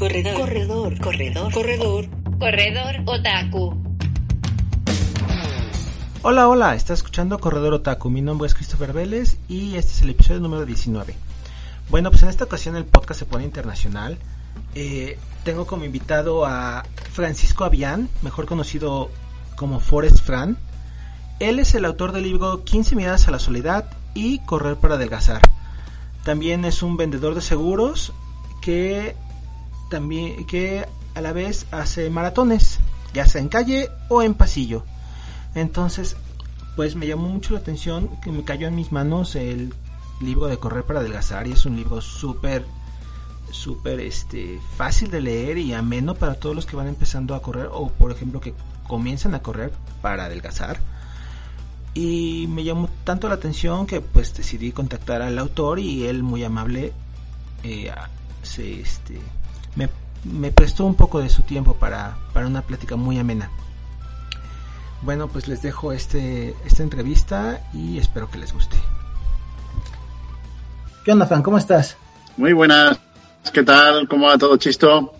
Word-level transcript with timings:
Corredor, 0.00 0.34
corredor, 0.34 0.98
corredor, 0.98 1.52
corredor, 1.52 2.08
corredor 2.38 2.94
otaku. 3.04 3.76
Hola, 6.22 6.48
hola, 6.48 6.74
estás 6.74 7.00
escuchando 7.00 7.38
Corredor 7.38 7.74
Otaku. 7.74 8.08
Mi 8.08 8.22
nombre 8.22 8.46
es 8.46 8.54
Christopher 8.54 8.94
Vélez 8.94 9.36
y 9.46 9.76
este 9.76 9.92
es 9.92 10.00
el 10.00 10.08
episodio 10.08 10.40
número 10.40 10.64
19. 10.64 11.14
Bueno, 11.90 12.10
pues 12.10 12.22
en 12.22 12.30
esta 12.30 12.44
ocasión 12.44 12.76
el 12.76 12.86
podcast 12.86 13.20
se 13.20 13.26
pone 13.26 13.44
internacional. 13.44 14.16
Eh, 14.74 15.18
tengo 15.44 15.66
como 15.66 15.84
invitado 15.84 16.46
a 16.46 16.86
Francisco 17.12 17.64
Avián, 17.64 18.08
mejor 18.22 18.46
conocido 18.46 19.10
como 19.54 19.80
Forrest 19.80 20.24
Fran. 20.24 20.56
Él 21.40 21.58
es 21.58 21.74
el 21.74 21.84
autor 21.84 22.12
del 22.12 22.22
libro 22.22 22.64
15 22.64 22.96
miradas 22.96 23.28
a 23.28 23.32
la 23.32 23.38
soledad 23.38 23.90
y 24.14 24.38
Correr 24.46 24.76
para 24.76 24.94
adelgazar. 24.94 25.42
También 26.24 26.64
es 26.64 26.82
un 26.82 26.96
vendedor 26.96 27.34
de 27.34 27.42
seguros 27.42 28.14
que 28.62 29.14
también 29.90 30.46
que 30.46 30.86
a 31.14 31.20
la 31.20 31.32
vez 31.32 31.66
hace 31.70 32.08
maratones, 32.08 32.78
ya 33.12 33.26
sea 33.26 33.42
en 33.42 33.48
calle 33.48 33.90
o 34.08 34.22
en 34.22 34.32
pasillo. 34.32 34.84
Entonces, 35.54 36.16
pues 36.76 36.96
me 36.96 37.06
llamó 37.06 37.28
mucho 37.28 37.52
la 37.52 37.60
atención 37.60 38.08
que 38.22 38.32
me 38.32 38.44
cayó 38.44 38.68
en 38.68 38.76
mis 38.76 38.92
manos 38.92 39.36
el 39.36 39.74
libro 40.20 40.46
de 40.46 40.58
Correr 40.58 40.84
para 40.84 41.00
adelgazar 41.00 41.46
y 41.46 41.52
es 41.52 41.66
un 41.66 41.76
libro 41.76 42.00
súper 42.00 42.64
súper 43.50 43.98
este 44.00 44.60
fácil 44.76 45.10
de 45.10 45.20
leer 45.20 45.58
y 45.58 45.72
ameno 45.72 46.14
para 46.14 46.34
todos 46.34 46.54
los 46.54 46.66
que 46.66 46.76
van 46.76 46.86
empezando 46.86 47.34
a 47.34 47.42
correr 47.42 47.68
o 47.72 47.88
por 47.88 48.12
ejemplo 48.12 48.40
que 48.40 48.54
comienzan 48.86 49.34
a 49.34 49.42
correr 49.42 49.72
para 50.02 50.26
adelgazar 50.26 50.78
y 51.94 52.46
me 52.48 52.62
llamó 52.62 52.88
tanto 53.02 53.28
la 53.28 53.34
atención 53.34 53.86
que 53.86 54.00
pues 54.00 54.34
decidí 54.34 54.70
contactar 54.70 55.22
al 55.22 55.36
autor 55.38 55.80
y 55.80 56.06
él 56.06 56.22
muy 56.22 56.44
amable 56.44 56.92
eh, 57.64 57.90
se 58.42 58.80
este 58.80 59.18
me, 59.76 59.88
me, 60.24 60.50
prestó 60.50 60.84
un 60.84 60.94
poco 60.94 61.20
de 61.20 61.28
su 61.28 61.42
tiempo 61.42 61.74
para, 61.74 62.16
para 62.32 62.46
una 62.46 62.62
plática 62.62 62.96
muy 62.96 63.18
amena. 63.18 63.50
Bueno, 65.02 65.28
pues 65.28 65.48
les 65.48 65.62
dejo 65.62 65.92
este, 65.92 66.54
esta 66.66 66.82
entrevista 66.82 67.62
y 67.72 67.98
espero 67.98 68.30
que 68.30 68.38
les 68.38 68.52
guste. 68.52 68.76
¿Qué 71.04 71.12
onda, 71.12 71.26
Fan? 71.26 71.42
¿Cómo 71.42 71.56
estás? 71.56 71.96
Muy 72.36 72.52
buenas. 72.52 72.98
¿Qué 73.52 73.62
tal? 73.62 74.06
¿Cómo 74.06 74.26
va 74.26 74.36
todo, 74.36 74.56
Chisto? 74.58 75.14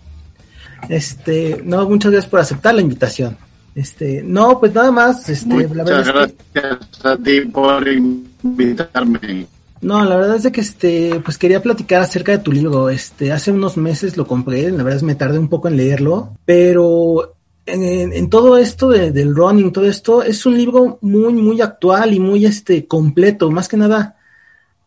Este, 0.89 1.61
no, 1.63 1.87
muchas 1.89 2.11
gracias 2.11 2.29
por 2.29 2.39
aceptar 2.39 2.75
la 2.75 2.81
invitación. 2.81 3.37
Este, 3.73 4.21
no, 4.23 4.59
pues 4.59 4.73
nada 4.73 4.91
más, 4.91 5.27
este, 5.29 5.47
muchas 5.47 5.75
la 5.75 5.83
verdad 5.83 6.31
gracias 6.53 7.05
a 7.05 7.17
ti 7.17 7.41
por 7.41 7.87
invitarme. 7.87 9.47
No, 9.81 10.05
la 10.05 10.15
verdad 10.15 10.35
es 10.35 10.43
de 10.43 10.51
que 10.51 10.61
este, 10.61 11.21
pues 11.25 11.37
quería 11.37 11.61
platicar 11.61 12.01
acerca 12.01 12.31
de 12.31 12.37
tu 12.37 12.51
libro. 12.51 12.89
Este, 12.89 13.31
hace 13.31 13.51
unos 13.51 13.77
meses 13.77 14.15
lo 14.15 14.27
compré, 14.27 14.69
la 14.69 14.83
verdad 14.83 14.97
es 14.97 15.01
que 15.01 15.07
me 15.07 15.15
tardé 15.15 15.39
un 15.39 15.49
poco 15.49 15.67
en 15.67 15.77
leerlo, 15.77 16.37
pero 16.45 17.33
en, 17.65 18.13
en 18.13 18.29
todo 18.29 18.57
esto 18.57 18.89
de, 18.89 19.11
del 19.11 19.35
running, 19.35 19.71
todo 19.71 19.85
esto, 19.85 20.21
es 20.21 20.45
un 20.45 20.57
libro 20.57 20.99
muy, 21.01 21.33
muy 21.33 21.61
actual 21.61 22.13
y 22.13 22.19
muy 22.19 22.45
este 22.45 22.85
completo, 22.85 23.49
más 23.49 23.67
que 23.67 23.77
nada 23.77 24.17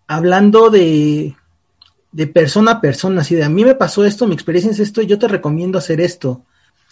hablando 0.06 0.70
de, 0.70 1.34
de 2.12 2.26
persona 2.26 2.72
a 2.72 2.80
persona, 2.80 3.22
así 3.22 3.34
de 3.34 3.44
a 3.44 3.48
mí 3.48 3.64
me 3.64 3.74
pasó 3.74 4.04
esto, 4.04 4.26
mi 4.26 4.34
experiencia 4.34 4.70
es 4.70 4.80
esto, 4.80 5.02
y 5.02 5.06
yo 5.06 5.18
te 5.18 5.28
recomiendo 5.28 5.78
hacer 5.78 6.00
esto. 6.00 6.42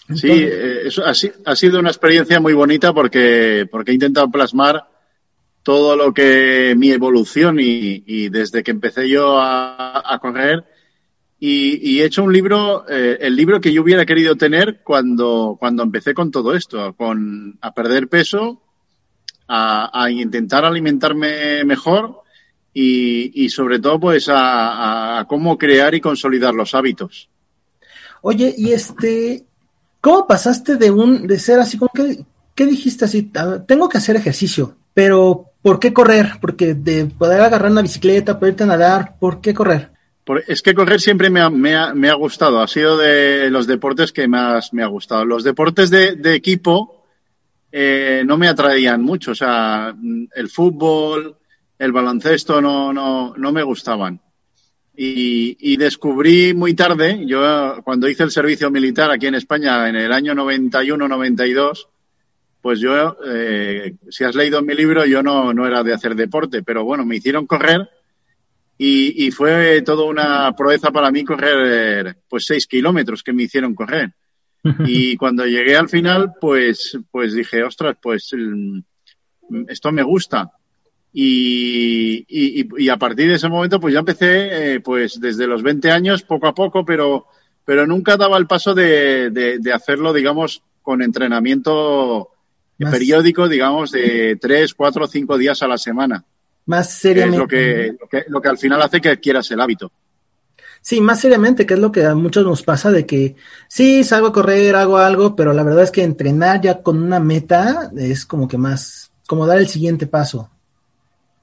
Entonces, 0.09 0.31
sí, 0.31 0.43
eh, 0.43 0.87
eso 0.87 1.05
ha, 1.05 1.13
ha, 1.51 1.57
sido 1.57 1.79
una 1.79 1.91
experiencia 1.91 2.41
muy 2.41 2.55
bonita 2.55 2.93
porque, 2.93 3.69
porque 3.71 3.93
he 3.93 3.95
intentado 3.95 4.29
plasmar 4.31 4.89
todo 5.63 5.97
lo 5.97 6.13
que 6.13 6.75
mi 6.77 6.91
evolución 6.91 7.59
y, 7.61 8.29
desde 8.29 8.63
que 8.63 8.71
empecé 8.71 9.09
yo 9.09 9.39
a, 9.39 10.03
a 10.05 10.19
correr 10.19 10.65
y, 11.45 12.01
he 12.01 12.05
hecho 12.05 12.23
un 12.23 12.33
libro, 12.33 12.89
eh, 12.89 13.19
el 13.21 13.35
libro 13.35 13.61
que 13.61 13.73
yo 13.73 13.83
hubiera 13.83 14.07
querido 14.07 14.37
tener 14.37 14.81
cuando, 14.85 15.57
cuando 15.59 15.83
empecé 15.83 16.15
con 16.15 16.31
todo 16.31 16.55
esto, 16.55 16.95
con 16.95 17.59
a 17.61 17.75
perder 17.75 18.07
peso, 18.07 18.63
a, 19.49 20.09
intentar 20.09 20.65
alimentarme 20.65 21.65
mejor 21.65 22.23
y, 22.73 23.49
sobre 23.49 23.81
todo 23.81 23.99
pues 23.99 24.29
a, 24.29 25.19
a, 25.19 25.27
cómo 25.27 25.59
crear 25.59 25.97
y 25.97 26.01
consolidar 26.01 26.55
los 26.55 26.77
hábitos. 26.77 27.29
Oye, 28.21 28.55
y 28.57 28.71
este, 28.71 29.45
¿cómo 30.01 30.29
pasaste 30.29 30.77
de 30.77 30.93
un, 30.93 31.27
de 31.27 31.41
ser 31.41 31.59
así 31.59 31.77
como 31.77 31.91
que, 31.93 32.25
qué 32.55 32.67
dijiste 32.67 33.05
así? 33.05 33.33
Tengo 33.67 33.89
que 33.89 33.99
hacer 33.99 34.15
ejercicio, 34.15 34.77
pero 34.95 35.52
¿por 35.63 35.79
qué 35.79 35.93
correr? 35.93 36.33
Porque 36.41 36.75
de 36.75 37.07
poder 37.07 37.41
agarrar 37.41 37.71
una 37.71 37.83
bicicleta, 37.83 38.39
poderte 38.39 38.67
nadar, 38.67 39.17
¿por 39.19 39.41
qué 39.41 39.55
correr? 39.55 39.91
Por, 40.25 40.45
es 40.47 40.63
que 40.63 40.75
correr 40.75 41.01
siempre 41.01 41.31
me 41.31 41.41
ha, 41.41 41.51
me, 41.51 41.75
ha, 41.75 41.95
me 41.95 42.09
ha, 42.09 42.15
gustado, 42.15 42.61
ha 42.61 42.69
sido 42.69 42.97
de 42.97 43.51
los 43.51 43.67
deportes 43.67 44.13
que 44.13 44.29
más 44.29 44.73
me 44.73 44.83
ha 44.83 44.87
gustado. 44.87 45.25
Los 45.25 45.43
deportes 45.43 45.91
de, 45.91 46.15
de 46.17 46.35
equipo 46.35 47.07
eh, 47.73 48.23
no 48.27 48.37
me 48.37 48.49
atraían 48.49 49.03
mucho, 49.03 49.31
o 49.33 49.35
sea, 49.35 49.95
el 50.35 50.49
fútbol, 50.51 51.37
el 51.79 51.91
baloncesto 51.91 52.61
no, 52.61 52.93
no, 52.93 53.35
no 53.37 53.53
me 53.53 53.63
gustaban. 53.63 54.21
Y, 54.95 55.57
y, 55.59 55.79
descubrí 55.79 56.53
muy 56.53 56.75
tarde, 56.75 57.25
yo 57.27 57.81
cuando 57.83 58.11
hice 58.11 58.25
el 58.25 58.31
servicio 58.31 58.71
militar 58.71 59.11
aquí 59.11 59.27
en 59.27 59.37
España 59.37 59.89
en 59.89 59.97
el 59.97 60.13
año 60.13 60.35
91-92, 60.35 61.87
pues 62.63 62.79
yo, 62.79 63.17
eh, 63.27 63.97
si 64.09 64.23
has 64.23 64.37
leído 64.37 64.63
mi 64.63 64.75
libro, 64.75 65.05
yo 65.05 65.21
no, 65.23 65.53
no 65.53 65.67
era 65.67 65.83
de 65.83 65.93
hacer 65.93 66.15
deporte, 66.15 66.63
pero 66.63 66.85
bueno, 66.85 67.05
me 67.05 67.17
hicieron 67.17 67.45
correr 67.45 67.91
y, 68.79 69.27
y 69.27 69.31
fue 69.33 69.83
toda 69.83 70.05
una 70.05 70.55
proeza 70.57 70.93
para 70.93 71.11
mí 71.11 71.25
correr 71.25 72.19
pues 72.29 72.45
seis 72.47 72.69
kilómetros 72.69 73.23
que 73.23 73.33
me 73.33 73.43
hicieron 73.43 73.75
correr. 73.75 74.13
Y 74.87 75.17
cuando 75.17 75.45
llegué 75.45 75.77
al 75.77 75.89
final, 75.89 76.35
pues, 76.41 76.97
pues 77.11 77.35
dije, 77.35 77.65
ostras, 77.65 77.97
pues 78.01 78.31
esto 79.67 79.91
me 79.91 80.05
gusta. 80.05 80.53
Y, 81.13 82.25
y, 82.29 82.85
y, 82.85 82.89
a 82.89 82.97
partir 82.97 83.27
de 83.29 83.35
ese 83.35 83.49
momento, 83.49 83.81
pues 83.81 83.93
ya 83.93 84.01
empecé, 84.01 84.75
eh, 84.75 84.81
pues 84.81 85.21
desde 85.21 85.49
los 85.49 85.65
20 85.65 85.91
años, 85.91 86.23
poco 86.23 86.47
a 86.47 86.55
poco, 86.55 86.85
pero, 86.85 87.27
pero 87.65 87.89
nunca 87.89 88.17
daba 88.17 88.39
el 88.39 88.47
paso 88.47 88.73
de, 88.73 89.31
de, 89.31 89.59
de 89.59 89.73
hacerlo, 89.73 90.13
digamos, 90.13 90.63
con 90.81 91.03
entrenamiento 91.03 92.32
más, 92.83 92.93
periódico, 92.93 93.49
digamos, 93.49 93.91
de 93.93 94.37
tres, 94.41 94.75
cuatro, 94.75 95.07
cinco 95.07 95.39
días 95.39 95.63
a 95.63 95.69
la 95.69 95.79
semana. 95.79 96.25
Más 96.67 96.93
seriamente. 96.93 97.37
Es 97.37 97.41
lo 97.41 97.49
que, 97.49 97.97
lo 98.01 98.09
que, 98.09 98.25
lo 98.29 98.41
que 98.41 98.49
al 98.49 98.59
final 98.59 98.83
hace 98.83 99.01
que 99.01 99.11
adquieras 99.11 99.51
el 99.51 99.61
hábito. 99.61 99.91
Sí, 100.81 101.01
más 101.01 101.21
seriamente, 101.21 101.65
que 101.65 101.75
es 101.75 101.81
lo 101.81 101.93
que 101.93 102.05
a 102.05 102.17
muchos 102.17 102.45
nos 102.45 102.65
pasa 102.65 102.91
de 102.91 103.07
que 103.07 103.37
sí, 103.69 104.03
salgo 104.03 104.27
a 104.29 104.33
correr, 104.33 104.75
hago 104.75 104.99
algo, 104.99 105.37
pero 105.37 105.53
la 105.53 105.63
verdad 105.63 105.85
es 105.85 105.93
que 105.93 106.03
entrenar 106.03 106.61
ya 106.61 106.83
con 106.83 107.01
una 107.01 107.21
meta 107.21 107.93
es 107.97 108.27
como 108.27 108.49
que 108.49 108.59
más, 108.59 109.13
como 109.29 109.47
dar 109.47 109.59
el 109.59 109.69
siguiente 109.69 110.09
paso. 110.09 110.51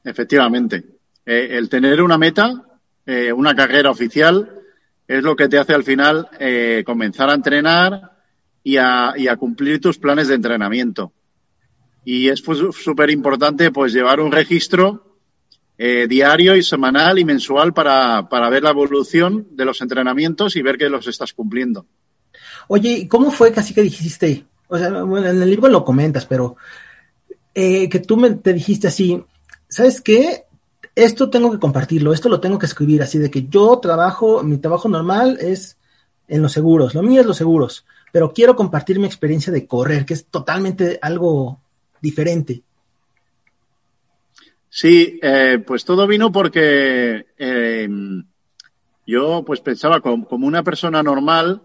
Efectivamente. 0.04 0.84
Eh, 1.26 1.58
el 1.58 1.70
tener 1.70 2.02
una 2.02 2.18
meta, 2.18 2.66
eh, 3.06 3.32
una 3.32 3.56
carrera 3.56 3.92
oficial, 3.92 4.60
es 5.08 5.24
lo 5.24 5.38
que 5.38 5.48
te 5.48 5.58
hace 5.58 5.74
al 5.74 5.84
final 5.84 6.28
eh, 6.38 6.84
comenzar 6.86 7.30
a 7.30 7.34
entrenar 7.34 8.12
y 8.62 8.76
a, 8.76 9.14
y 9.16 9.28
a, 9.28 9.38
cumplir 9.38 9.80
tus 9.80 9.98
planes 9.98 10.28
de 10.28 10.36
entrenamiento. 10.36 11.14
Y 12.06 12.30
es 12.30 12.42
súper 12.42 13.10
importante 13.10 13.72
pues 13.72 13.94
llevar 13.94 14.20
un 14.20 14.32
registro 14.32 15.18
eh, 15.78 16.08
diario 16.10 16.56
y 16.56 16.64
semanal 16.64 17.20
y 17.20 17.26
mensual 17.26 17.74
para, 17.74 18.28
para 18.28 18.50
ver 18.50 18.64
la 18.64 18.72
evolución 18.72 19.48
de 19.52 19.66
los 19.66 19.82
entrenamientos 19.82 20.56
y 20.56 20.62
ver 20.62 20.78
que 20.78 20.90
los 20.90 21.08
estás 21.08 21.34
cumpliendo. 21.34 21.86
Oye, 22.68 23.08
¿cómo 23.08 23.32
fue 23.32 23.52
que 23.52 23.62
así 23.62 23.74
que 23.74 23.82
dijiste? 23.82 24.46
O 24.68 24.78
sea, 24.78 24.90
bueno, 25.04 25.28
en 25.28 25.42
el 25.42 25.50
libro 25.50 25.70
lo 25.70 25.86
comentas, 25.86 26.26
pero 26.26 26.58
eh, 27.56 27.90
que 27.90 28.00
tú 28.00 28.18
me, 28.18 28.32
te 28.32 28.54
dijiste 28.54 28.88
así, 28.88 29.24
¿sabes 29.68 30.02
qué? 30.02 30.44
Esto 30.96 31.30
tengo 31.30 31.52
que 31.52 31.60
compartirlo, 31.60 32.14
esto 32.14 32.30
lo 32.30 32.40
tengo 32.40 32.60
que 32.60 32.66
escribir, 32.66 33.02
así 33.02 33.18
de 33.18 33.32
que 33.32 33.48
yo 33.48 33.80
trabajo, 33.80 34.44
mi 34.44 34.58
trabajo 34.58 34.90
normal 34.90 35.38
es 35.40 35.78
en 36.28 36.42
los 36.42 36.52
seguros, 36.52 36.94
lo 36.94 37.02
mío 37.02 37.22
es 37.22 37.28
los 37.28 37.38
seguros, 37.38 37.86
pero 38.12 38.34
quiero 38.34 38.56
compartir 38.56 39.00
mi 39.00 39.06
experiencia 39.06 39.52
de 39.52 39.66
correr, 39.66 40.06
que 40.06 40.14
es 40.14 40.26
totalmente 40.26 41.00
algo 41.02 41.60
diferente. 42.02 42.64
Sí, 44.70 45.20
eh, 45.22 45.62
pues 45.66 45.84
todo 45.84 46.06
vino 46.06 46.32
porque 46.32 47.26
eh, 47.38 47.90
Yo 49.06 49.44
pues 49.46 49.62
pensaba 49.62 50.00
como, 50.00 50.28
una 50.30 50.64
persona 50.64 51.02
normal, 51.02 51.64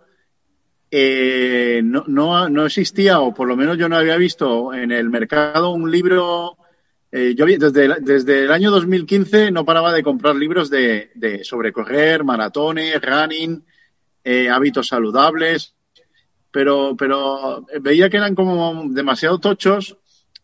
eh, 0.90 1.82
no, 1.84 2.04
no, 2.06 2.48
no, 2.48 2.64
existía, 2.66 3.20
o 3.20 3.34
por 3.34 3.46
lo 3.46 3.56
menos 3.56 3.76
yo 3.76 3.88
no 3.88 3.96
había 3.96 4.16
visto 4.16 4.72
en 4.72 4.90
el 4.90 5.10
mercado 5.10 5.70
un 5.70 5.90
libro. 5.90 6.56
Yo 7.36 7.46
desde, 7.46 8.00
desde 8.00 8.42
el 8.42 8.50
año 8.50 8.72
2015 8.72 9.52
no 9.52 9.64
paraba 9.64 9.92
de 9.92 10.02
comprar 10.02 10.34
libros 10.34 10.69
de, 10.69 11.12
de 11.14 11.44
sobre 11.44 11.72
correr, 11.72 12.25
maratones, 12.25 13.00
running, 13.00 13.64
hábitos 14.50 14.88
saludables, 14.88 15.76
pero, 16.50 16.96
pero 16.96 17.64
veía 17.81 18.10
que 18.10 18.16
eran 18.16 18.34
como 18.34 18.86
demasiado 18.88 19.38
tochos 19.38 19.96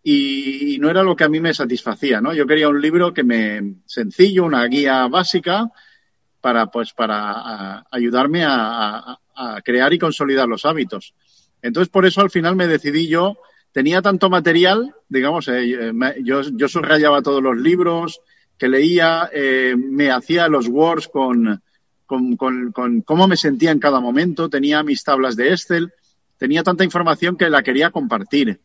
y, 0.02 0.79
no 0.81 0.91
era 0.91 1.02
lo 1.02 1.14
que 1.14 1.25
a 1.25 1.29
mí 1.29 1.41
me 1.41 1.52
satisfacía, 1.52 2.20
¿no? 2.20 2.32
Yo 2.32 2.47
quería 2.47 2.69
un 2.69 2.81
libro 2.81 3.12
que 3.12 3.23
me 3.23 3.75
sencillo, 3.87 4.44
una 4.44 4.64
guía 4.64 5.06
básica 5.08 5.70
para 6.41 6.67
pues 6.67 6.93
para 6.93 7.85
ayudarme 7.91 8.44
a, 8.47 9.19
crear 9.64 9.93
y 9.94 9.99
consolidar 9.99 10.47
los 10.47 10.67
hábitos. 10.67 11.14
Entonces, 11.62 11.88
por 11.88 12.05
eso 12.05 12.20
al 12.20 12.31
final 12.31 12.56
me 12.56 12.67
decidí 12.67 13.08
yo, 13.08 13.38
tenía 13.73 14.02
tanto 14.02 14.29
material, 14.29 14.94
digamos, 15.08 15.49
eh, 15.49 15.93
yo, 16.23 16.43
yo 16.43 16.69
subrayaba 16.69 17.23
todos 17.23 17.43
los 17.43 17.56
libros 17.56 18.20
que 18.58 18.69
leía, 18.69 19.31
eh, 19.32 19.75
me 19.79 20.11
hacía 20.11 20.49
los 20.49 20.69
words 20.69 21.08
con, 21.08 21.62
con, 22.05 22.37
con, 22.37 22.70
con, 22.73 23.00
cómo 23.00 23.26
me 23.26 23.38
sentía 23.38 23.70
en 23.70 23.79
cada 23.79 23.99
momento, 23.99 24.50
tenía 24.50 24.82
mis 24.82 25.02
tablas 25.05 25.37
de 25.37 25.52
Excel, 25.55 25.91
tenía 26.37 26.62
tanta 26.62 26.85
información 26.85 27.38
que 27.38 27.49
la 27.49 27.62
quería 27.62 27.91
compartir. 27.91 28.61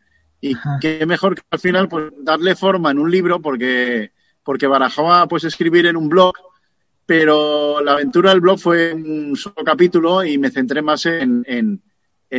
Y 0.50 0.56
qué 0.80 1.06
mejor 1.06 1.36
que 1.36 1.42
al 1.50 1.60
final 1.60 1.88
pues 1.88 2.14
darle 2.20 2.56
forma 2.56 2.92
en 2.92 3.00
un 3.00 3.10
libro 3.10 3.42
porque, 3.42 4.12
porque 4.44 4.68
barajaba 4.68 5.28
pues 5.28 5.44
escribir 5.44 5.86
en 5.86 5.98
un 5.98 6.10
blog 6.10 6.36
pero 7.06 7.82
la 7.82 7.94
aventura 7.94 8.32
del 8.32 8.42
blog 8.42 8.60
fue 8.60 8.94
un 8.94 9.36
solo 9.36 9.64
capítulo 9.64 10.24
y 10.24 10.38
me 10.38 10.50
centré 10.50 10.82
más 10.82 11.06
en, 11.06 11.46
en, 11.48 11.82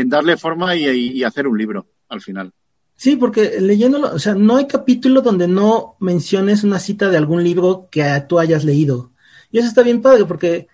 darle 0.09 0.37
forma 0.37 0.75
y, 0.75 0.87
y, 0.87 1.23
hacer 1.23 1.47
un 1.47 1.57
libro 1.57 1.87
al 2.09 2.21
final. 2.21 2.53
Sí, 2.97 3.17
porque 3.17 3.61
leyéndolo, 3.61 4.13
o 4.13 4.19
sea, 4.19 4.35
no 4.35 4.57
hay 4.57 4.67
capítulo 4.67 5.21
donde 5.21 5.47
no 5.47 5.97
menciones 6.01 6.65
una 6.65 6.79
cita 6.79 7.09
de 7.09 7.17
algún 7.17 7.45
libro 7.45 7.89
que 7.91 8.25
tú 8.29 8.39
hayas 8.39 8.65
leído. 8.65 9.13
Y 9.53 9.59
eso 9.59 9.69
está 9.69 9.83
bien 9.83 10.03
padre 10.03 10.25
porque 10.25 10.67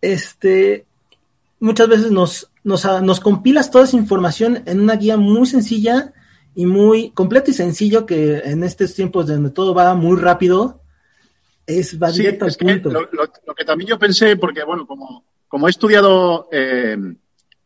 este 0.00 0.86
muchas 1.60 1.88
veces 1.88 2.10
nos, 2.10 2.50
nos, 2.64 2.84
nos 3.02 3.20
compilas 3.20 3.70
toda 3.70 3.84
esa 3.84 3.96
información 3.96 4.62
en 4.66 4.80
una 4.80 4.96
guía 4.96 5.16
muy 5.16 5.46
sencilla 5.46 6.12
y 6.54 6.66
muy 6.66 7.10
completa 7.10 7.50
y 7.50 7.54
sencillo 7.54 8.06
que 8.06 8.38
en 8.38 8.64
estos 8.64 8.94
tiempos 8.94 9.26
donde 9.26 9.50
todo 9.50 9.74
va 9.74 9.94
muy 9.94 10.18
rápido, 10.18 10.82
es 11.66 12.00
va 12.02 12.10
directo 12.10 12.46
al 12.46 12.54
punto. 12.54 12.90
lo, 12.90 13.54
que 13.54 13.64
también 13.64 13.88
yo 13.88 13.98
pensé, 13.98 14.36
porque 14.36 14.64
bueno, 14.64 14.86
como, 14.86 15.24
como 15.46 15.66
he 15.66 15.70
estudiado, 15.70 16.48
eh, 16.50 16.96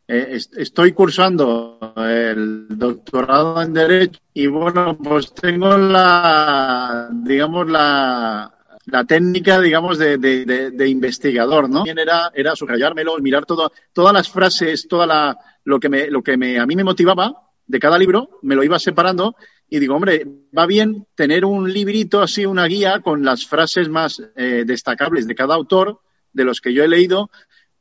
eh, 0.09 0.41
estoy 0.57 0.93
cursando 0.93 1.79
el 1.97 2.67
doctorado 2.69 3.63
en 3.63 3.73
Derecho 3.73 4.21
y 4.35 4.49
bueno, 4.49 4.99
pues 4.99 5.33
tengo 5.33 5.77
la, 5.79 7.09
digamos, 7.13 7.69
la, 7.71 8.53
la 8.87 9.05
técnica, 9.05 9.61
digamos, 9.61 9.99
de, 9.99 10.19
de, 10.19 10.45
de, 10.73 10.89
investigador, 10.89 11.71
¿no? 11.71 11.85
Era, 11.87 12.33
era 12.35 12.57
subrayármelo, 12.57 13.17
mirar 13.19 13.47
todo, 13.47 13.73
todas 13.93 14.13
las 14.13 14.29
frases, 14.29 14.89
toda 14.89 15.07
la, 15.07 15.39
lo 15.65 15.79
que 15.79 15.89
me, 15.89 16.09
lo 16.09 16.23
que 16.23 16.37
me, 16.37 16.59
a 16.59 16.67
mí 16.67 16.75
me 16.75 16.85
motivaba 16.85 17.52
de 17.67 17.79
cada 17.79 17.99
libro, 17.99 18.39
me 18.43 18.55
lo 18.55 18.65
iba 18.65 18.79
separando 18.79 19.37
y 19.69 19.79
digo, 19.79 19.95
hombre, 19.95 20.27
va 20.57 20.67
bien 20.67 21.07
tener 21.15 21.47
un 21.47 21.73
librito 21.73 22.21
así, 22.21 22.45
una 22.45 22.67
guía 22.67 23.01
con 23.01 23.25
las 23.25 23.47
frases 23.47 23.89
más 23.89 24.23
eh, 24.37 24.65
destacables 24.67 25.27
de 25.27 25.35
cada 25.35 25.55
autor, 25.55 26.01
de 26.31 26.45
los 26.45 26.61
que 26.61 26.75
yo 26.75 26.85
he 26.85 26.89
leído, 26.89 27.31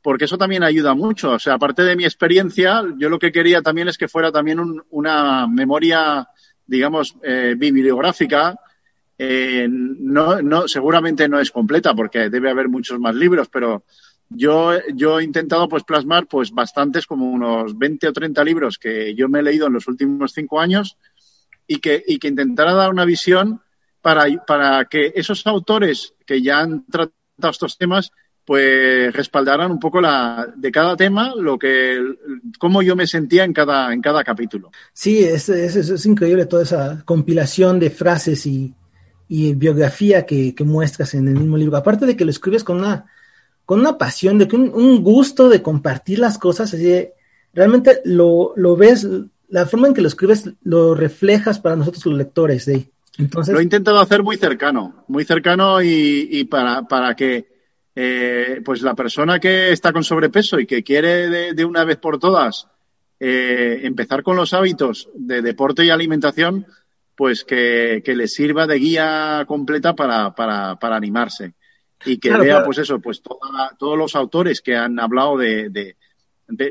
porque 0.00 0.24
eso 0.24 0.38
también 0.38 0.62
ayuda 0.62 0.94
mucho. 0.94 1.32
O 1.32 1.38
sea, 1.38 1.54
aparte 1.54 1.82
de 1.82 1.94
mi 1.94 2.04
experiencia, 2.04 2.82
yo 2.96 3.10
lo 3.10 3.18
que 3.18 3.30
quería 3.30 3.60
también 3.60 3.88
es 3.88 3.98
que 3.98 4.08
fuera 4.08 4.32
también 4.32 4.58
una 4.88 5.46
memoria, 5.46 6.26
digamos, 6.66 7.14
eh, 7.22 7.54
bibliográfica. 7.58 8.56
Eh, 9.18 9.68
no, 9.70 10.40
no, 10.40 10.66
seguramente 10.68 11.28
no 11.28 11.40
es 11.40 11.50
completa 11.50 11.94
porque 11.94 12.30
debe 12.30 12.50
haber 12.50 12.68
muchos 12.68 12.98
más 12.98 13.14
libros, 13.14 13.48
pero 13.52 13.84
yo, 14.34 14.72
yo 14.94 15.20
he 15.20 15.24
intentado 15.24 15.68
pues 15.68 15.84
plasmar 15.84 16.26
pues 16.26 16.50
bastantes, 16.50 17.06
como 17.06 17.30
unos 17.30 17.76
20 17.76 18.08
o 18.08 18.12
30 18.12 18.44
libros 18.44 18.78
que 18.78 19.14
yo 19.14 19.28
me 19.28 19.40
he 19.40 19.42
leído 19.42 19.66
en 19.66 19.74
los 19.74 19.86
últimos 19.88 20.32
cinco 20.32 20.60
años 20.60 20.96
y 21.66 21.78
que, 21.78 22.02
y 22.06 22.18
que 22.18 22.28
intentara 22.28 22.74
dar 22.74 22.90
una 22.90 23.04
visión 23.04 23.60
para, 24.00 24.26
para 24.46 24.84
que 24.86 25.12
esos 25.14 25.46
autores 25.46 26.14
que 26.26 26.42
ya 26.42 26.60
han 26.60 26.84
tratado 26.86 27.12
estos 27.50 27.78
temas 27.78 28.12
pues 28.44 29.12
respaldaran 29.12 29.70
un 29.70 29.78
poco 29.78 30.00
la 30.00 30.52
de 30.56 30.72
cada 30.72 30.96
tema 30.96 31.32
lo 31.36 31.58
que 31.58 32.00
cómo 32.58 32.82
yo 32.82 32.96
me 32.96 33.06
sentía 33.06 33.44
en 33.44 33.52
cada 33.52 33.92
en 33.92 34.00
cada 34.00 34.24
capítulo. 34.24 34.70
Sí 34.92 35.22
es, 35.22 35.48
es, 35.48 36.06
increíble 36.06 36.46
toda 36.46 36.64
esa 36.64 37.02
compilación 37.04 37.78
de 37.78 37.90
frases 37.90 38.44
y, 38.46 38.74
y 39.28 39.54
biografía 39.54 40.26
que, 40.26 40.54
que, 40.54 40.64
muestras 40.64 41.14
en 41.14 41.28
el 41.28 41.34
mismo 41.34 41.56
libro. 41.56 41.76
Aparte 41.76 42.04
de 42.04 42.16
que 42.16 42.24
lo 42.24 42.32
escribes 42.32 42.64
con 42.64 42.78
una 42.78 43.06
con 43.64 43.80
una 43.80 43.98
pasión 43.98 44.38
de 44.38 44.48
un, 44.54 45.02
gusto 45.02 45.48
de 45.48 45.62
compartir 45.62 46.18
las 46.18 46.38
cosas 46.38 46.74
así 46.74 47.08
realmente 47.54 48.00
lo, 48.04 48.52
lo 48.56 48.76
ves 48.76 49.06
la 49.48 49.66
forma 49.66 49.88
en 49.88 49.94
que 49.94 50.00
lo 50.00 50.08
escribes 50.08 50.50
lo 50.62 50.94
reflejas 50.94 51.60
para 51.60 51.76
nosotros 51.76 52.06
los 52.06 52.16
lectores. 52.16 52.68
Entonces... 53.18 53.52
Lo 53.52 53.60
he 53.60 53.62
intentado 53.62 54.00
hacer 54.00 54.22
muy 54.22 54.38
cercano, 54.38 55.04
muy 55.08 55.24
cercano 55.24 55.82
y, 55.82 56.44
para, 56.50 56.82
para 56.82 57.14
que 57.14 57.52
eh, 57.94 58.62
pues 58.64 58.80
la 58.80 58.94
persona 58.94 59.38
que 59.38 59.70
está 59.70 59.92
con 59.92 60.04
sobrepeso 60.04 60.58
y 60.58 60.66
que 60.66 60.82
quiere 60.82 61.28
de, 61.28 61.52
de 61.52 61.64
una 61.66 61.84
vez 61.84 61.98
por 61.98 62.18
todas 62.18 62.66
eh, 63.20 63.80
empezar 63.84 64.22
con 64.22 64.36
los 64.36 64.54
hábitos 64.54 65.10
de 65.14 65.42
deporte 65.42 65.84
y 65.84 65.90
alimentación, 65.90 66.66
pues 67.14 67.44
que, 67.44 68.02
que 68.04 68.16
le 68.16 68.26
sirva 68.26 68.66
de 68.66 68.78
guía 68.78 69.44
completa 69.46 69.94
para, 69.94 70.34
para, 70.34 70.76
para 70.76 70.96
animarse. 70.96 71.52
Y 72.04 72.18
que 72.18 72.28
claro, 72.28 72.42
vea, 72.42 72.52
claro. 72.54 72.66
pues 72.66 72.78
eso, 72.78 73.00
pues 73.00 73.22
toda, 73.22 73.76
todos 73.78 73.96
los 73.96 74.16
autores 74.16 74.60
que 74.60 74.76
han 74.76 74.98
hablado 74.98 75.36
de, 75.36 75.70
de 75.70 75.96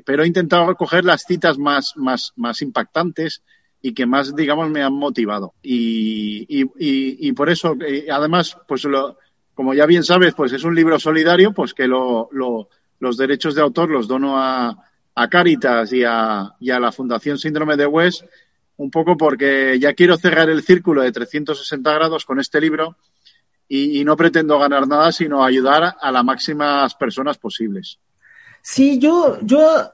pero 0.05 0.23
he 0.23 0.27
intentado 0.27 0.75
coger 0.75 1.05
las 1.05 1.23
citas 1.23 1.57
más, 1.57 1.93
más, 1.95 2.33
más 2.35 2.61
impactantes 2.61 3.41
y 3.81 3.93
que 3.93 4.05
más, 4.05 4.35
digamos, 4.35 4.69
me 4.69 4.83
han 4.83 4.93
motivado. 4.93 5.53
Y, 5.61 6.45
y, 6.47 6.63
y, 6.77 7.29
y 7.29 7.33
por 7.33 7.49
eso, 7.49 7.75
eh, 7.85 8.07
además, 8.11 8.57
pues 8.67 8.83
lo, 8.83 9.17
como 9.53 9.73
ya 9.73 9.85
bien 9.85 10.03
sabes, 10.03 10.33
pues 10.35 10.53
es 10.53 10.63
un 10.63 10.75
libro 10.75 10.99
solidario, 10.99 11.53
pues 11.53 11.73
que 11.73 11.87
lo, 11.87 12.29
lo, 12.31 12.69
los 12.99 13.17
derechos 13.17 13.55
de 13.55 13.61
autor 13.61 13.89
los 13.89 14.07
dono 14.07 14.37
a, 14.37 14.77
a 15.15 15.29
Caritas 15.29 15.91
y 15.93 16.03
a, 16.03 16.53
y 16.59 16.69
a 16.69 16.79
la 16.79 16.91
Fundación 16.91 17.38
Síndrome 17.38 17.75
de 17.75 17.88
West, 17.88 18.23
un 18.77 18.91
poco 18.91 19.17
porque 19.17 19.77
ya 19.79 19.93
quiero 19.93 20.17
cerrar 20.17 20.50
el 20.50 20.63
círculo 20.63 21.01
de 21.01 21.11
360 21.11 21.93
grados 21.93 22.25
con 22.25 22.39
este 22.39 22.61
libro 22.61 22.97
y, 23.73 24.01
y 24.01 24.03
no 24.03 24.17
pretendo 24.17 24.59
ganar 24.59 24.85
nada, 24.85 25.13
sino 25.13 25.45
ayudar 25.45 25.95
a 26.01 26.11
las 26.11 26.25
máximas 26.25 26.93
personas 26.95 27.37
posibles. 27.37 27.99
Sí, 28.61 28.99
yo, 28.99 29.37
yo, 29.43 29.93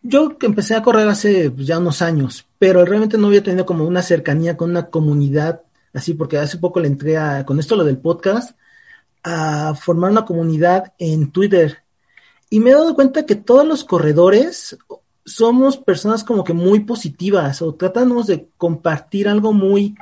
yo 0.00 0.38
empecé 0.40 0.74
a 0.74 0.82
correr 0.82 1.06
hace 1.06 1.50
pues, 1.50 1.66
ya 1.66 1.78
unos 1.78 2.00
años, 2.00 2.46
pero 2.58 2.82
realmente 2.82 3.18
no 3.18 3.26
había 3.26 3.42
tenido 3.42 3.66
como 3.66 3.84
una 3.84 4.00
cercanía 4.00 4.56
con 4.56 4.70
una 4.70 4.86
comunidad, 4.86 5.60
así 5.92 6.14
porque 6.14 6.38
hace 6.38 6.56
poco 6.56 6.80
le 6.80 6.88
entré 6.88 7.18
a, 7.18 7.44
con 7.44 7.60
esto 7.60 7.76
lo 7.76 7.84
del 7.84 7.98
podcast, 7.98 8.56
a 9.22 9.74
formar 9.74 10.12
una 10.12 10.24
comunidad 10.24 10.94
en 10.96 11.30
Twitter. 11.30 11.76
Y 12.48 12.60
me 12.60 12.70
he 12.70 12.72
dado 12.72 12.94
cuenta 12.94 13.26
que 13.26 13.34
todos 13.34 13.66
los 13.66 13.84
corredores 13.84 14.78
somos 15.26 15.76
personas 15.76 16.24
como 16.24 16.42
que 16.42 16.54
muy 16.54 16.80
positivas 16.84 17.60
o 17.60 17.74
tratamos 17.74 18.28
de 18.28 18.48
compartir 18.56 19.28
algo 19.28 19.52
muy, 19.52 19.94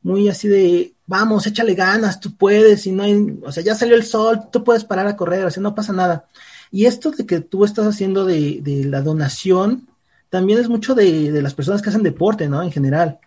muy 0.00 0.30
así 0.30 0.48
de, 0.48 0.94
vamos, 1.12 1.46
échale 1.46 1.74
ganas, 1.74 2.20
tú 2.20 2.34
puedes, 2.34 2.86
y 2.86 2.92
no 2.92 3.02
hay, 3.02 3.38
o 3.42 3.52
sea, 3.52 3.62
ya 3.62 3.74
salió 3.74 3.94
el 3.94 4.02
sol, 4.02 4.48
tú 4.50 4.64
puedes 4.64 4.82
parar 4.82 5.06
a 5.06 5.14
correr, 5.14 5.44
así 5.44 5.60
no 5.60 5.74
pasa 5.74 5.92
nada. 5.92 6.24
Y 6.70 6.86
esto 6.86 7.10
de 7.10 7.26
que 7.26 7.40
tú 7.40 7.66
estás 7.66 7.86
haciendo 7.86 8.24
de, 8.24 8.60
de 8.62 8.86
la 8.86 9.02
donación, 9.02 9.88
también 10.30 10.58
es 10.58 10.70
mucho 10.70 10.94
de, 10.94 11.30
de, 11.30 11.42
las 11.42 11.52
personas 11.52 11.82
que 11.82 11.90
hacen 11.90 12.02
deporte, 12.02 12.48
¿no? 12.48 12.62
En 12.62 12.72
general. 12.72 13.18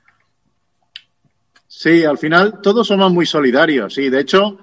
Sí, 1.67 2.03
al 2.03 2.17
final 2.17 2.59
todos 2.59 2.87
somos 2.87 3.11
muy 3.11 3.27
solidarios. 3.27 3.99
Y 3.99 4.09
de 4.09 4.19
hecho, 4.19 4.57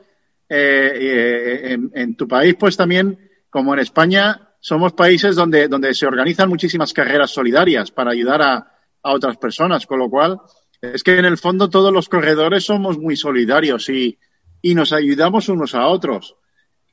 eh, 0.49 0.91
eh, 0.93 1.73
en, 1.75 1.93
en, 1.95 2.17
tu 2.17 2.26
país, 2.26 2.57
pues 2.59 2.76
también, 2.76 3.31
como 3.49 3.73
en 3.73 3.79
España, 3.79 4.49
somos 4.59 4.95
países 4.95 5.37
donde, 5.37 5.69
donde 5.69 5.95
se 5.95 6.07
organizan 6.07 6.49
muchísimas 6.49 6.93
carreras 6.93 7.31
solidarias 7.31 7.93
para 7.93 8.11
ayudar 8.11 8.43
a, 8.43 8.55
a 9.00 9.12
otras 9.12 9.37
personas. 9.37 9.87
Con 9.87 10.00
lo 10.00 10.11
cual, 10.11 10.41
es 10.82 11.04
que 11.04 11.16
en 11.16 11.24
el 11.24 11.38
fondo 11.38 11.70
todos 11.70 11.92
los 11.92 12.08
corredores 12.08 12.64
somos 12.64 12.98
muy 12.98 13.16
solidarios 13.16 13.88
y, 13.88 14.18
y 14.60 14.74
nos 14.74 14.92
ayudamos 14.92 15.48
unos 15.48 15.76
a 15.76 15.86
otros. 15.86 16.36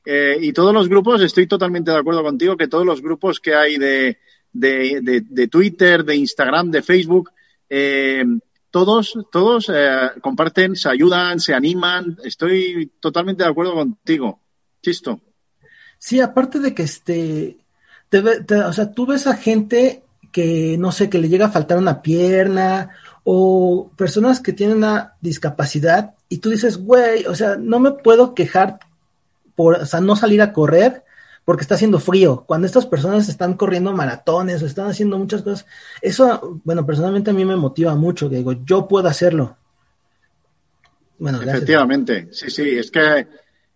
Eh, 0.06 0.38
y 0.40 0.52
todos 0.52 0.72
los 0.72 0.88
grupos, 0.88 1.20
estoy 1.20 1.48
totalmente 1.48 1.90
de 1.90 1.98
acuerdo 1.98 2.22
contigo, 2.22 2.56
que 2.56 2.68
todos 2.68 2.86
los 2.86 3.02
grupos 3.02 3.40
que 3.40 3.54
hay 3.54 3.78
de, 3.78 4.18
de, 4.52 5.22
de, 5.28 5.48
Twitter, 5.48 6.04
de 6.04 6.16
Instagram, 6.16 6.70
de 6.70 6.82
Facebook, 6.82 7.32
eh, 7.68 8.24
todos, 8.70 9.18
todos 9.32 9.70
eh, 9.74 10.10
comparten, 10.20 10.76
se 10.76 10.88
ayudan, 10.88 11.40
se 11.40 11.52
animan. 11.52 12.16
Estoy 12.24 12.92
totalmente 13.00 13.42
de 13.42 13.50
acuerdo 13.50 13.74
contigo. 13.74 14.40
Chisto. 14.80 15.20
Sí, 15.98 16.20
aparte 16.20 16.60
de 16.60 16.74
que 16.74 16.84
este, 16.84 17.58
te, 18.08 18.22
te, 18.44 18.54
o 18.54 18.72
sea, 18.72 18.92
tú 18.92 19.04
ves 19.04 19.26
a 19.26 19.36
gente 19.36 20.04
que, 20.30 20.76
no 20.78 20.92
sé, 20.92 21.10
que 21.10 21.18
le 21.18 21.28
llega 21.28 21.46
a 21.46 21.50
faltar 21.50 21.76
una 21.76 22.00
pierna 22.00 22.90
o 23.32 23.92
personas 23.96 24.40
que 24.40 24.52
tienen 24.52 24.78
una 24.78 25.14
discapacidad 25.20 26.14
y 26.28 26.38
tú 26.38 26.50
dices, 26.50 26.78
güey, 26.78 27.26
o 27.26 27.34
sea, 27.36 27.54
no 27.54 27.78
me 27.78 27.92
puedo 27.92 28.34
quejar 28.34 28.80
por, 29.54 29.76
o 29.76 29.86
sea, 29.86 30.00
no 30.00 30.16
salir 30.16 30.42
a 30.42 30.52
correr 30.52 31.04
porque 31.44 31.62
está 31.62 31.76
haciendo 31.76 32.00
frío. 32.00 32.42
Cuando 32.44 32.66
estas 32.66 32.86
personas 32.86 33.28
están 33.28 33.54
corriendo 33.54 33.92
maratones 33.92 34.60
o 34.60 34.66
están 34.66 34.88
haciendo 34.88 35.16
muchas 35.16 35.42
cosas, 35.42 35.64
eso, 36.02 36.60
bueno, 36.64 36.84
personalmente 36.84 37.30
a 37.30 37.32
mí 37.32 37.44
me 37.44 37.54
motiva 37.54 37.94
mucho, 37.94 38.28
que 38.28 38.34
digo, 38.34 38.52
yo 38.64 38.88
puedo 38.88 39.06
hacerlo. 39.06 39.56
Bueno, 41.20 41.40
Efectivamente, 41.40 42.30
sí, 42.32 42.50
sí, 42.50 42.68
es 42.78 42.90
que 42.90 43.28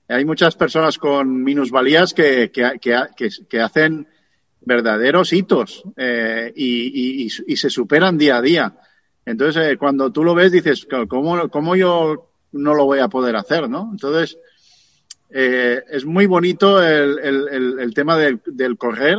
hay 0.09 0.25
muchas 0.25 0.57
personas 0.57 0.99
con 0.99 1.45
minusvalías 1.45 2.13
que, 2.13 2.51
que, 2.51 2.73
que, 2.81 3.29
que 3.49 3.61
hacen 3.61 4.09
verdaderos 4.63 5.33
hitos 5.33 5.85
eh, 5.97 6.53
y, 6.57 7.25
y, 7.25 7.29
y, 7.47 7.57
se 7.57 7.71
superan 7.71 8.19
día 8.19 8.39
a 8.39 8.43
día. 8.43 8.75
Entonces, 9.26 9.73
eh, 9.73 9.76
cuando 9.76 10.11
tú 10.12 10.23
lo 10.23 10.35
ves, 10.35 10.52
dices, 10.52 10.87
¿cómo, 11.09 11.49
¿cómo, 11.49 11.76
yo 11.76 12.31
no 12.52 12.75
lo 12.75 12.85
voy 12.85 12.99
a 12.99 13.09
poder 13.09 13.37
hacer? 13.37 13.69
¿no? 13.69 13.88
Entonces, 13.93 14.38
eh, 15.31 15.83
es 15.90 16.04
muy 16.04 16.26
bonito 16.26 16.83
el, 16.83 17.19
el, 17.19 17.81
el 17.81 17.95
tema 17.95 18.19
del, 18.19 18.40
del 18.47 18.76
correr. 18.76 19.19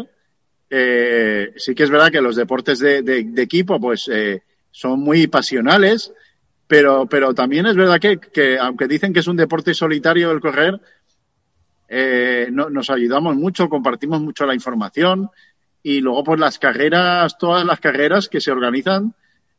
Eh, 0.70 1.54
sí 1.58 1.76
que 1.76 1.84
es 1.84 1.90
verdad 1.90 2.12
que 2.12 2.22
los 2.22 2.36
deportes 2.36 2.80
de, 2.80 3.02
de, 3.02 3.24
de 3.24 3.42
equipo, 3.42 3.80
pues, 3.80 4.10
eh, 4.12 4.44
son 4.72 5.00
muy 5.00 5.28
pasionales, 5.28 6.12
pero, 6.68 7.08
pero 7.08 7.34
también 7.34 7.66
es 7.66 7.76
verdad 7.76 8.00
que, 8.00 8.20
que, 8.20 8.58
aunque 8.60 8.88
dicen 8.88 9.14
que 9.14 9.20
es 9.20 9.28
un 9.28 9.38
deporte 9.38 9.74
solitario 9.74 10.32
el 10.32 10.42
correr, 10.42 10.80
eh, 11.88 12.50
no, 12.52 12.70
nos 12.70 12.90
ayudamos 12.90 13.36
mucho, 13.36 13.70
compartimos 13.70 14.20
mucho 14.22 14.46
la 14.46 14.56
información 14.56 15.30
y 15.84 16.02
luego 16.02 16.24
pues 16.24 16.40
las 16.40 16.58
carreras, 16.58 17.38
todas 17.38 17.64
las 17.66 17.80
carreras 17.80 18.28
que 18.28 18.42
se 18.42 18.52
organizan 18.52 19.14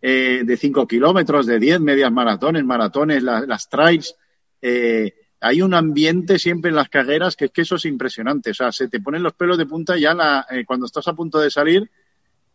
eh, 0.09 0.43
de 0.45 0.57
5 0.57 0.87
kilómetros, 0.87 1.47
de 1.47 1.59
10, 1.59 1.81
medias 1.81 2.13
maratones, 2.13 2.65
maratones, 2.65 3.25
la, 3.25 3.41
las 3.41 3.69
trails, 3.69 4.15
eh, 4.63 5.13
hay 5.41 5.63
un 5.63 5.75
ambiente 5.75 6.39
siempre 6.39 6.69
en 6.69 6.77
las 6.77 6.89
carreras 6.89 7.35
que 7.35 7.47
es 7.47 7.51
que 7.51 7.63
eso 7.63 7.75
es 7.75 7.87
impresionante. 7.87 8.53
O 8.53 8.55
sea, 8.55 8.71
se 8.71 8.87
te 8.87 9.01
ponen 9.01 9.25
los 9.25 9.33
pelos 9.33 9.59
de 9.59 9.67
punta 9.67 9.99
ya 9.99 10.15
la, 10.15 10.47
eh, 10.49 10.65
cuando 10.65 10.87
estás 10.87 11.09
a 11.09 11.15
punto 11.15 11.41
de 11.41 11.51
salir, 11.51 11.91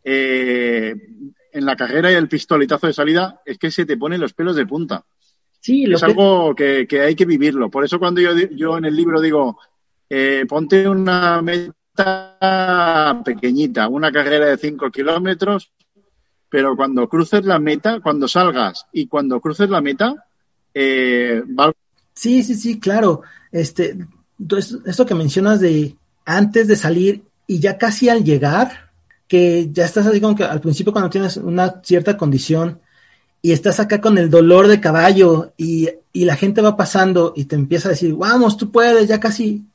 eh, 0.02 0.96
en 1.52 1.66
la 1.66 1.76
carrera 1.76 2.10
y 2.10 2.16
el 2.16 2.30
pistoletazo 2.30 2.88
de 2.88 2.94
salida, 2.94 3.42
es 3.46 3.58
que 3.58 3.70
se 3.70 3.86
te 3.86 3.98
ponen 3.98 4.22
los 4.22 4.32
pelos 4.32 4.56
de 4.56 4.66
punta. 4.66 5.04
Sí, 5.60 5.88
lo 5.88 5.98
es 5.98 6.04
que... 6.04 6.06
algo 6.06 6.56
que, 6.56 6.88
que, 6.88 7.02
hay 7.02 7.16
que 7.16 7.26
vivirlo. 7.26 7.70
Por 7.70 7.84
eso 7.84 8.00
cuando 8.00 8.22
yo, 8.22 8.34
yo 8.34 8.78
en 8.78 8.86
el 8.86 8.96
libro 8.96 9.20
digo, 9.20 9.60
ponte 10.48 10.88
una 10.88 11.42
meta 11.42 13.22
pequeñita, 13.26 13.90
una 13.90 14.10
carrera 14.10 14.46
de 14.46 14.58
5 14.58 14.90
kilómetros, 14.90 15.74
pero 16.52 16.76
cuando 16.76 17.08
cruces 17.08 17.46
la 17.46 17.60
meta, 17.60 18.02
cuando 18.02 18.28
salgas 18.28 18.86
y 18.92 19.08
cuando 19.08 19.40
cruces 19.40 19.70
la 19.70 19.80
meta, 19.80 20.28
eh. 20.74 21.42
Sí, 22.14 22.44
sí, 22.44 22.56
sí, 22.56 22.78
claro. 22.78 23.22
Este, 23.54 23.98
esto 24.86 25.06
que 25.06 25.16
mencionas 25.16 25.62
de 25.62 25.96
antes 26.26 26.68
de 26.68 26.76
salir 26.76 27.24
y 27.48 27.60
ya 27.60 27.78
casi 27.78 28.10
al 28.10 28.26
llegar, 28.26 28.92
que 29.30 29.70
ya 29.72 29.86
estás 29.86 30.06
así 30.06 30.20
como 30.20 30.36
que 30.36 30.44
al 30.44 30.60
principio 30.60 30.92
cuando 30.92 31.10
tienes 31.10 31.38
una 31.38 31.82
cierta 31.84 32.18
condición, 32.18 32.82
y 33.42 33.54
estás 33.54 33.80
acá 33.80 34.02
con 34.02 34.18
el 34.18 34.30
dolor 34.30 34.68
de 34.68 34.82
caballo 34.82 35.54
y, 35.58 35.88
y, 36.12 36.26
la 36.26 36.36
gente 36.36 36.62
va 36.62 36.78
pasando 36.78 37.34
y 37.36 37.46
te 37.46 37.56
empieza 37.56 37.88
a 37.88 37.92
decir, 37.94 38.14
vamos, 38.14 38.58
tú 38.58 38.72
puedes, 38.72 39.08
ya 39.08 39.20
casi, 39.20 39.66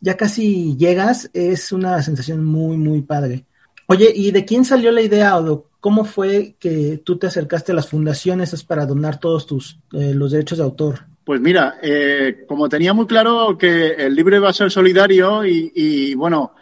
ya 0.00 0.16
casi 0.16 0.76
llegas, 0.76 1.28
es 1.32 1.72
una 1.72 2.00
sensación 2.02 2.44
muy, 2.44 2.76
muy 2.76 3.02
padre. 3.02 3.44
Oye, 3.86 4.12
¿y 4.14 4.30
de 4.30 4.44
quién 4.44 4.64
salió 4.64 4.92
la 4.92 5.02
idea 5.02 5.36
o 5.38 5.65
cómo 5.80 6.04
fue 6.04 6.56
que 6.58 7.00
tú 7.04 7.18
te 7.18 7.26
acercaste 7.26 7.72
a 7.72 7.74
las 7.74 7.88
fundaciones 7.88 8.62
para 8.64 8.86
donar 8.86 9.20
todos 9.20 9.46
tus, 9.46 9.78
eh, 9.92 10.14
los 10.14 10.32
derechos 10.32 10.58
de 10.58 10.64
autor? 10.64 11.06
Pues 11.24 11.40
mira, 11.40 11.78
eh, 11.82 12.44
como 12.46 12.68
tenía 12.68 12.92
muy 12.92 13.06
claro 13.06 13.58
que 13.58 13.88
el 13.88 14.14
libro 14.14 14.36
iba 14.36 14.48
a 14.48 14.52
ser 14.52 14.70
solidario 14.70 15.44
y, 15.44 16.14
bueno, 16.14 16.52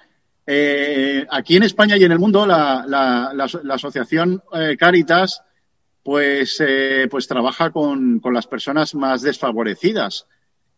eh, 0.46 1.26
aquí 1.30 1.56
en 1.56 1.64
España 1.64 1.96
y 1.96 2.04
en 2.04 2.12
el 2.12 2.18
mundo 2.18 2.46
la, 2.46 2.84
la, 2.86 3.74
asociación 3.74 4.42
Caritas 4.78 5.42
pues, 6.04 6.60
eh, 6.60 7.08
pues 7.10 7.26
trabaja 7.26 7.70
con, 7.70 8.20
con, 8.20 8.34
las 8.34 8.46
personas 8.46 8.94
más 8.94 9.22
desfavorecidas 9.22 10.26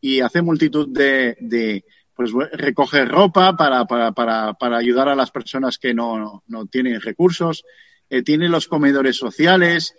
y 0.00 0.21
hace 0.21 0.40
multitud 0.40 0.88
de, 0.88 1.37
de 1.40 1.85
pues 2.14 2.31
recoge 2.52 3.05
ropa 3.05 3.57
para, 3.57 3.85
para, 3.87 4.12
para, 4.12 4.55
para, 4.55 4.76
ayudar 4.78 5.09
a 5.09 5.16
las 5.16 5.33
personas 5.33 5.78
que 5.78 5.93
no, 5.93 6.45
no 6.47 6.66
tienen 6.66 7.00
recursos, 7.00 7.64
eh, 8.11 8.23
tiene 8.23 8.49
los 8.49 8.69
comedores 8.69 9.17
sociales, 9.17 9.95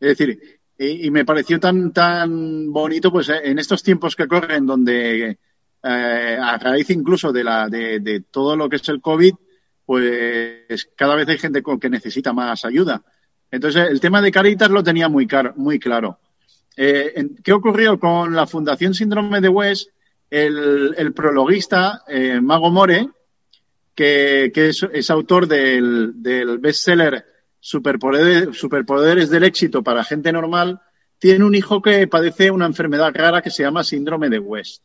es 0.00 0.18
decir, 0.18 0.60
y, 0.78 1.10
me 1.10 1.26
pareció 1.26 1.60
tan, 1.60 1.92
tan 1.92 2.72
bonito, 2.72 3.12
pues 3.12 3.28
en 3.28 3.58
estos 3.58 3.82
tiempos 3.82 4.16
que 4.16 4.26
corren, 4.26 4.64
donde 4.64 5.38
eh, 5.82 6.38
a 6.40 6.56
raíz 6.56 6.88
incluso 6.88 7.32
de, 7.32 7.44
la, 7.44 7.68
de, 7.68 8.00
de 8.00 8.20
todo 8.22 8.56
lo 8.56 8.68
que 8.68 8.76
es 8.76 8.88
el 8.88 9.02
COVID, 9.02 9.34
pues 9.84 10.88
cada 10.96 11.16
vez 11.16 11.28
hay 11.28 11.36
gente 11.36 11.62
con 11.62 11.78
que 11.78 11.90
necesita 11.90 12.32
más 12.32 12.64
ayuda. 12.64 13.02
Entonces, 13.50 13.88
el 13.90 14.00
tema 14.00 14.22
de 14.22 14.30
Caritas 14.30 14.70
lo 14.70 14.82
tenía 14.82 15.08
muy, 15.08 15.26
car 15.26 15.54
muy 15.56 15.78
claro. 15.78 16.18
Eh, 16.76 17.28
¿Qué 17.42 17.52
ocurrió 17.52 17.98
con 17.98 18.34
la 18.34 18.46
Fundación 18.46 18.94
Síndrome 18.94 19.40
de 19.40 19.48
West? 19.48 19.90
El, 20.30 20.94
el 20.96 21.12
prologuista, 21.12 22.04
eh, 22.06 22.40
Mago 22.40 22.70
More, 22.70 23.08
que, 23.94 24.52
que 24.54 24.68
es, 24.68 24.86
es, 24.92 25.10
autor 25.10 25.48
del, 25.48 26.22
del 26.22 26.58
bestseller 26.58 27.24
Superpoderes, 27.60 28.56
Superpoderes 28.56 29.30
del 29.30 29.44
éxito 29.44 29.82
para 29.82 30.04
gente 30.04 30.32
normal, 30.32 30.80
tiene 31.18 31.44
un 31.44 31.54
hijo 31.54 31.82
que 31.82 32.06
padece 32.08 32.50
una 32.50 32.66
enfermedad 32.66 33.12
rara 33.14 33.42
que 33.42 33.50
se 33.50 33.62
llama 33.62 33.84
Síndrome 33.84 34.28
de 34.28 34.38
West. 34.38 34.82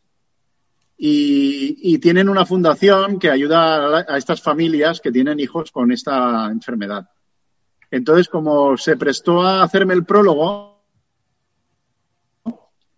Y, 0.98 1.98
tienen 2.00 2.29
una 2.29 2.46
fundación 2.46 3.20
que 3.20 3.29
ayuda 3.29 4.00
a, 4.00 4.05
a 4.08 4.17
estas 4.17 4.41
familias 4.41 5.01
que 5.01 5.12
tienen 5.12 5.39
hijos 5.39 5.72
con 5.72 5.91
esta 5.91 6.48
enfermedad. 6.51 7.10
Entonces, 7.89 8.27
como 8.29 8.77
se 8.77 8.96
prestó 8.96 9.41
a 9.41 9.63
hacerme 9.63 9.94
el 9.94 10.05
prólogo, 10.05 10.75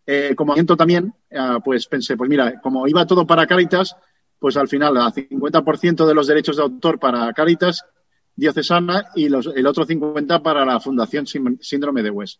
eh, 0.09 0.33
como 0.35 0.53
asiento 0.53 0.77
también, 0.77 1.13
eh, 1.29 1.59
pues 1.63 1.85
pensé, 1.87 2.15
pues 2.15 2.29
mira, 2.29 2.61
como 2.61 2.87
iba 2.87 3.05
todo 3.05 3.27
para 3.27 3.45
Caritas, 3.45 3.93
pues 4.39 4.55
al 4.55 4.69
final, 4.69 4.95
el 4.95 5.29
50% 5.29 6.07
de 6.07 6.13
los 6.13 6.27
derechos 6.27 6.55
de 6.55 6.63
autor 6.63 6.97
para 6.97 7.33
Caritas 7.33 7.85
diocesana 8.37 9.09
y 9.15 9.27
los, 9.27 9.47
el 9.47 9.67
otro 9.67 9.85
50% 9.85 10.41
para 10.41 10.63
la 10.63 10.79
Fundación 10.79 11.25
Síndrome 11.27 12.03
de 12.03 12.11
West. 12.11 12.39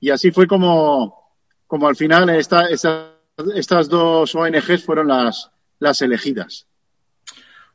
Y 0.00 0.10
así 0.10 0.32
fue 0.32 0.48
como, 0.48 1.32
como 1.66 1.86
al 1.86 1.94
final 1.94 2.28
esta, 2.30 2.68
esta, 2.68 3.12
estas 3.54 3.88
dos 3.88 4.34
ONGs 4.34 4.84
fueron 4.84 5.08
las, 5.08 5.50
las 5.78 6.02
elegidas. 6.02 6.66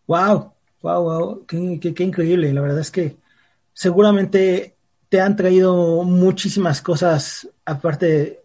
Wow, 0.08 0.54
wow, 0.82 1.04
wow, 1.04 1.46
qué, 1.46 1.58
increíble. 2.04 2.52
La 2.52 2.62
verdad 2.62 2.80
es 2.80 2.92
que 2.92 3.18
seguramente 3.74 4.76
te 5.08 5.22
han 5.22 5.36
traído 5.36 6.04
muchísimas 6.04 6.82
cosas, 6.82 7.48
aparte, 7.64 8.42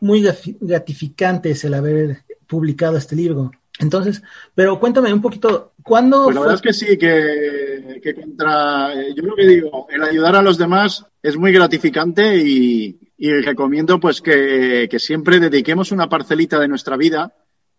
muy 0.00 0.24
gratificantes 0.60 1.64
el 1.64 1.74
haber 1.74 2.24
publicado 2.46 2.96
este 2.96 3.16
libro. 3.16 3.50
Entonces, 3.80 4.22
pero 4.54 4.80
cuéntame 4.80 5.12
un 5.12 5.22
poquito, 5.22 5.72
¿cuándo? 5.82 6.24
Pues 6.24 6.34
la 6.34 6.40
verdad 6.40 6.56
es 6.56 6.62
que 6.62 6.72
sí, 6.72 6.98
que, 6.98 8.00
que, 8.02 8.14
contra, 8.14 8.92
yo 9.14 9.22
lo 9.22 9.36
que 9.36 9.46
digo, 9.46 9.86
el 9.88 10.02
ayudar 10.02 10.34
a 10.34 10.42
los 10.42 10.58
demás 10.58 11.06
es 11.22 11.36
muy 11.36 11.52
gratificante 11.52 12.36
y, 12.36 12.98
y 13.16 13.32
recomiendo 13.40 14.00
pues 14.00 14.20
que, 14.20 14.88
que, 14.90 14.98
siempre 14.98 15.38
dediquemos 15.38 15.92
una 15.92 16.08
parcelita 16.08 16.58
de 16.58 16.66
nuestra 16.66 16.96
vida, 16.96 17.32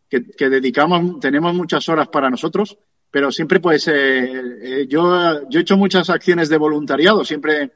que, 0.10 0.24
que 0.26 0.50
dedicamos, 0.50 1.20
tenemos 1.20 1.54
muchas 1.54 1.90
horas 1.90 2.08
para 2.08 2.30
nosotros, 2.30 2.78
pero 3.12 3.32
siempre 3.32 3.60
pues 3.60 3.90
eh, 3.92 4.86
yo, 4.88 5.50
yo 5.50 5.60
he 5.60 5.62
hecho 5.62 5.78
muchas 5.78 6.10
acciones 6.10 6.48
de 6.48 6.58
voluntariado, 6.58 7.26
siempre 7.26 7.72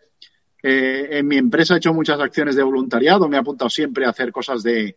eh, 0.62 1.08
en 1.12 1.28
mi 1.28 1.38
empresa 1.38 1.74
he 1.74 1.78
hecho 1.78 1.94
muchas 1.94 2.20
acciones 2.22 2.56
de 2.56 2.64
voluntariado, 2.64 3.28
me 3.28 3.36
he 3.36 3.40
apuntado 3.40 3.70
siempre 3.70 4.06
a 4.06 4.12
hacer 4.12 4.32
cosas 4.32 4.64
de, 4.64 4.96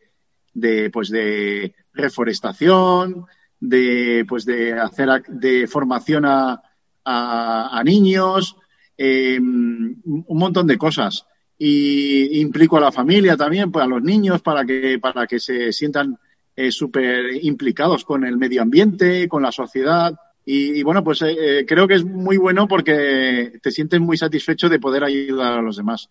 de 0.57 0.91
pues 0.91 1.11
de 1.11 1.75
reforestación, 1.93 3.27
de 3.61 4.25
pues 4.27 4.45
de 4.45 4.73
hacer 4.73 5.23
de 5.29 5.67
formación 5.67 6.25
a, 6.25 6.63
a, 7.05 7.79
a 7.79 7.85
niños, 7.85 8.57
eh, 8.97 9.39
un 9.39 10.25
montón 10.27 10.67
de 10.67 10.79
cosas. 10.79 11.27
Y 11.59 12.41
implico 12.41 12.77
a 12.77 12.81
la 12.81 12.93
familia 12.93 13.37
también, 13.37 13.71
pues 13.71 13.85
a 13.85 13.89
los 13.89 14.03
niños 14.03 14.43
para 14.43 14.65
que, 14.65 14.99
para 14.99 15.27
que 15.27 15.39
se 15.39 15.73
sientan 15.73 16.19
eh, 16.55 16.71
súper 16.71 17.45
implicados 17.45 18.05
con 18.05 18.25
el 18.25 18.37
medio 18.37 18.63
ambiente, 18.63 19.29
con 19.29 19.43
la 19.43 19.53
sociedad. 19.53 20.15
Y, 20.45 20.79
y 20.79 20.83
bueno, 20.83 21.03
pues 21.03 21.23
eh, 21.23 21.65
creo 21.67 21.89
que 21.89 21.95
es 21.95 22.05
muy 22.05 22.37
bueno 22.37 22.69
porque 22.69 23.59
te 23.63 23.71
sientes 23.71 24.01
muy 24.01 24.17
satisfecho 24.17 24.69
de 24.69 24.79
poder 24.79 25.05
ayudar 25.05 25.59
a 25.59 25.63
los 25.63 25.77
demás. 25.77 26.09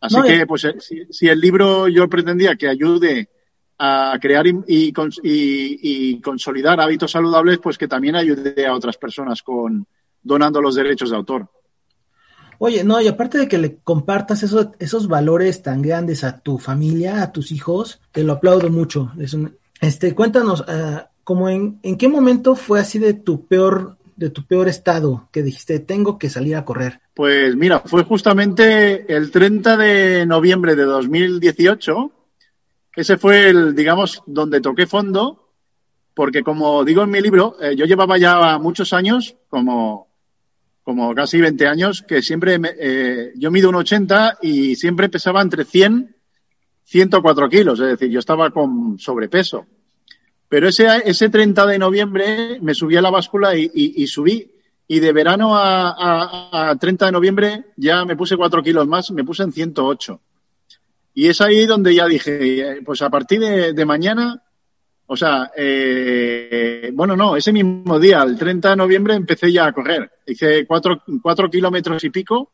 Así 0.00 0.16
no, 0.16 0.22
que, 0.22 0.46
pues, 0.46 0.66
si, 0.80 1.06
si, 1.10 1.28
el 1.28 1.40
libro 1.40 1.88
yo 1.88 2.08
pretendía 2.08 2.56
que 2.56 2.68
ayude 2.68 3.30
a 3.78 4.18
crear 4.20 4.46
y, 4.46 4.54
y, 4.66 4.92
y, 5.22 6.20
consolidar 6.20 6.80
hábitos 6.80 7.10
saludables, 7.10 7.58
pues 7.58 7.76
que 7.76 7.88
también 7.88 8.14
ayude 8.14 8.66
a 8.66 8.74
otras 8.74 8.96
personas 8.96 9.42
con 9.42 9.86
donando 10.22 10.60
los 10.60 10.74
derechos 10.74 11.10
de 11.10 11.16
autor. 11.16 11.48
Oye, 12.58 12.84
no, 12.84 13.00
y 13.00 13.08
aparte 13.08 13.38
de 13.38 13.48
que 13.48 13.58
le 13.58 13.78
compartas 13.82 14.42
esos, 14.42 14.68
esos 14.78 15.08
valores 15.08 15.62
tan 15.62 15.82
grandes 15.82 16.24
a 16.24 16.38
tu 16.38 16.58
familia, 16.58 17.22
a 17.22 17.32
tus 17.32 17.50
hijos, 17.52 18.00
te 18.12 18.22
lo 18.22 18.34
aplaudo 18.34 18.70
mucho. 18.70 19.12
Es 19.18 19.36
este, 19.80 20.14
cuéntanos, 20.14 20.60
uh, 20.60 21.00
como 21.24 21.48
en, 21.48 21.78
en 21.82 21.96
qué 21.96 22.08
momento 22.08 22.54
fue 22.54 22.80
así 22.80 22.98
de 22.98 23.12
tu 23.12 23.46
peor, 23.46 23.98
de 24.16 24.30
tu 24.30 24.46
peor 24.46 24.68
estado 24.68 25.28
que 25.32 25.42
dijiste, 25.42 25.80
tengo 25.80 26.18
que 26.18 26.30
salir 26.30 26.56
a 26.56 26.64
correr. 26.64 27.00
Pues 27.12 27.56
mira, 27.56 27.80
fue 27.80 28.04
justamente 28.04 29.12
el 29.14 29.30
30 29.30 29.76
de 29.76 30.26
noviembre 30.26 30.76
de 30.76 30.84
2018 30.84 32.12
ese 32.96 33.16
fue 33.16 33.48
el, 33.48 33.74
digamos, 33.74 34.22
donde 34.26 34.60
toqué 34.60 34.86
fondo, 34.86 35.50
porque 36.14 36.42
como 36.42 36.84
digo 36.84 37.02
en 37.02 37.10
mi 37.10 37.20
libro, 37.20 37.56
eh, 37.60 37.74
yo 37.76 37.86
llevaba 37.86 38.18
ya 38.18 38.58
muchos 38.58 38.92
años, 38.92 39.36
como, 39.48 40.08
como 40.84 41.14
casi 41.14 41.40
20 41.40 41.66
años, 41.66 42.02
que 42.06 42.22
siempre, 42.22 42.58
me, 42.58 42.70
eh, 42.78 43.32
yo 43.36 43.50
mido 43.50 43.68
un 43.68 43.74
80 43.76 44.38
y 44.42 44.76
siempre 44.76 45.08
pesaba 45.08 45.42
entre 45.42 45.64
100, 45.64 46.14
104 46.84 47.48
kilos, 47.48 47.80
es 47.80 47.88
decir, 47.88 48.10
yo 48.10 48.20
estaba 48.20 48.50
con 48.50 48.98
sobrepeso. 48.98 49.66
Pero 50.48 50.68
ese, 50.68 50.86
ese 51.04 51.30
30 51.30 51.66
de 51.66 51.78
noviembre 51.78 52.60
me 52.60 52.74
subí 52.74 52.96
a 52.96 53.02
la 53.02 53.10
báscula 53.10 53.56
y, 53.56 54.06
subí. 54.06 54.52
Y 54.86 55.00
de 55.00 55.12
verano 55.12 55.56
a, 55.56 55.88
a, 55.90 56.70
a, 56.70 56.76
30 56.76 57.06
de 57.06 57.12
noviembre 57.12 57.64
ya 57.76 58.04
me 58.04 58.16
puse 58.16 58.36
4 58.36 58.62
kilos 58.62 58.86
más, 58.86 59.10
me 59.10 59.24
puse 59.24 59.42
en 59.42 59.52
108. 59.52 60.20
Y 61.14 61.28
es 61.28 61.40
ahí 61.40 61.64
donde 61.64 61.94
ya 61.94 62.06
dije, 62.06 62.80
pues 62.84 63.00
a 63.00 63.08
partir 63.08 63.40
de, 63.40 63.72
de 63.72 63.84
mañana, 63.84 64.42
o 65.06 65.16
sea, 65.16 65.52
eh, 65.56 66.90
bueno, 66.92 67.16
no, 67.16 67.36
ese 67.36 67.52
mismo 67.52 68.00
día, 68.00 68.22
el 68.22 68.36
30 68.36 68.70
de 68.70 68.76
noviembre, 68.76 69.14
empecé 69.14 69.52
ya 69.52 69.66
a 69.66 69.72
correr. 69.72 70.10
Hice 70.26 70.66
cuatro, 70.66 71.02
cuatro 71.22 71.48
kilómetros 71.48 72.02
y 72.02 72.10
pico. 72.10 72.50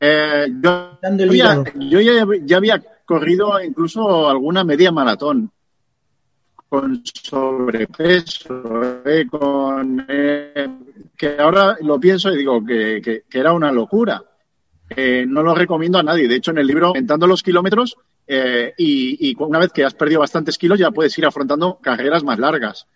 Eh, 0.00 0.46
yo, 0.60 0.98
ya, 1.32 1.62
yo 1.76 2.00
ya, 2.00 2.26
ya, 2.42 2.56
había 2.56 2.82
corrido 3.04 3.62
incluso 3.62 4.28
alguna 4.28 4.64
media 4.64 4.90
maratón 4.90 5.52
con 6.68 7.02
sobrepeso, 7.04 9.02
eh, 9.04 9.26
con 9.28 10.06
eh, 10.08 10.68
que 11.16 11.36
ahora 11.38 11.76
lo 11.82 12.00
pienso 12.00 12.32
y 12.32 12.38
digo 12.38 12.64
que, 12.64 13.02
que, 13.02 13.24
que 13.28 13.38
era 13.38 13.52
una 13.52 13.70
locura 13.70 14.22
eh, 14.90 15.24
no 15.26 15.42
lo 15.42 15.54
recomiendo 15.54 15.98
a 15.98 16.02
nadie. 16.02 16.28
De 16.28 16.36
hecho, 16.36 16.50
en 16.50 16.58
el 16.58 16.66
libro, 16.66 16.88
aumentando 16.88 17.26
los 17.26 17.42
kilómetros, 17.42 17.96
eh, 18.26 18.74
y, 18.76 19.30
y, 19.30 19.36
una 19.38 19.58
vez 19.58 19.72
que 19.72 19.84
has 19.84 19.94
perdido 19.94 20.20
bastantes 20.20 20.58
kilos, 20.58 20.78
ya 20.78 20.90
puedes 20.90 21.16
ir 21.18 21.26
afrontando 21.26 21.78
carreras 21.80 22.24
más 22.24 22.38
largas. 22.38 22.86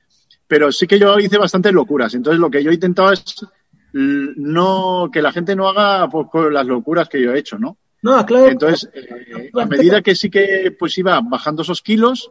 Pero 0.46 0.70
sí 0.72 0.86
que 0.86 0.98
yo 0.98 1.18
hice 1.18 1.38
bastantes 1.38 1.72
locuras. 1.72 2.14
Entonces, 2.14 2.40
lo 2.40 2.50
que 2.50 2.62
yo 2.62 2.70
he 2.70 2.74
intentado 2.74 3.12
es 3.12 3.46
no 3.94 5.08
que 5.12 5.22
la 5.22 5.32
gente 5.32 5.54
no 5.54 5.68
haga 5.68 6.08
pues, 6.08 6.52
las 6.52 6.66
locuras 6.66 7.08
que 7.08 7.22
yo 7.22 7.32
he 7.32 7.38
hecho, 7.38 7.58
¿no? 7.58 7.78
No, 8.02 8.24
claro. 8.26 8.48
Entonces, 8.48 8.90
eh, 8.92 9.50
a 9.54 9.66
medida 9.66 10.02
que 10.02 10.14
sí 10.14 10.28
que 10.30 10.74
pues 10.78 10.98
iba 10.98 11.20
bajando 11.22 11.62
esos 11.62 11.80
kilos, 11.80 12.30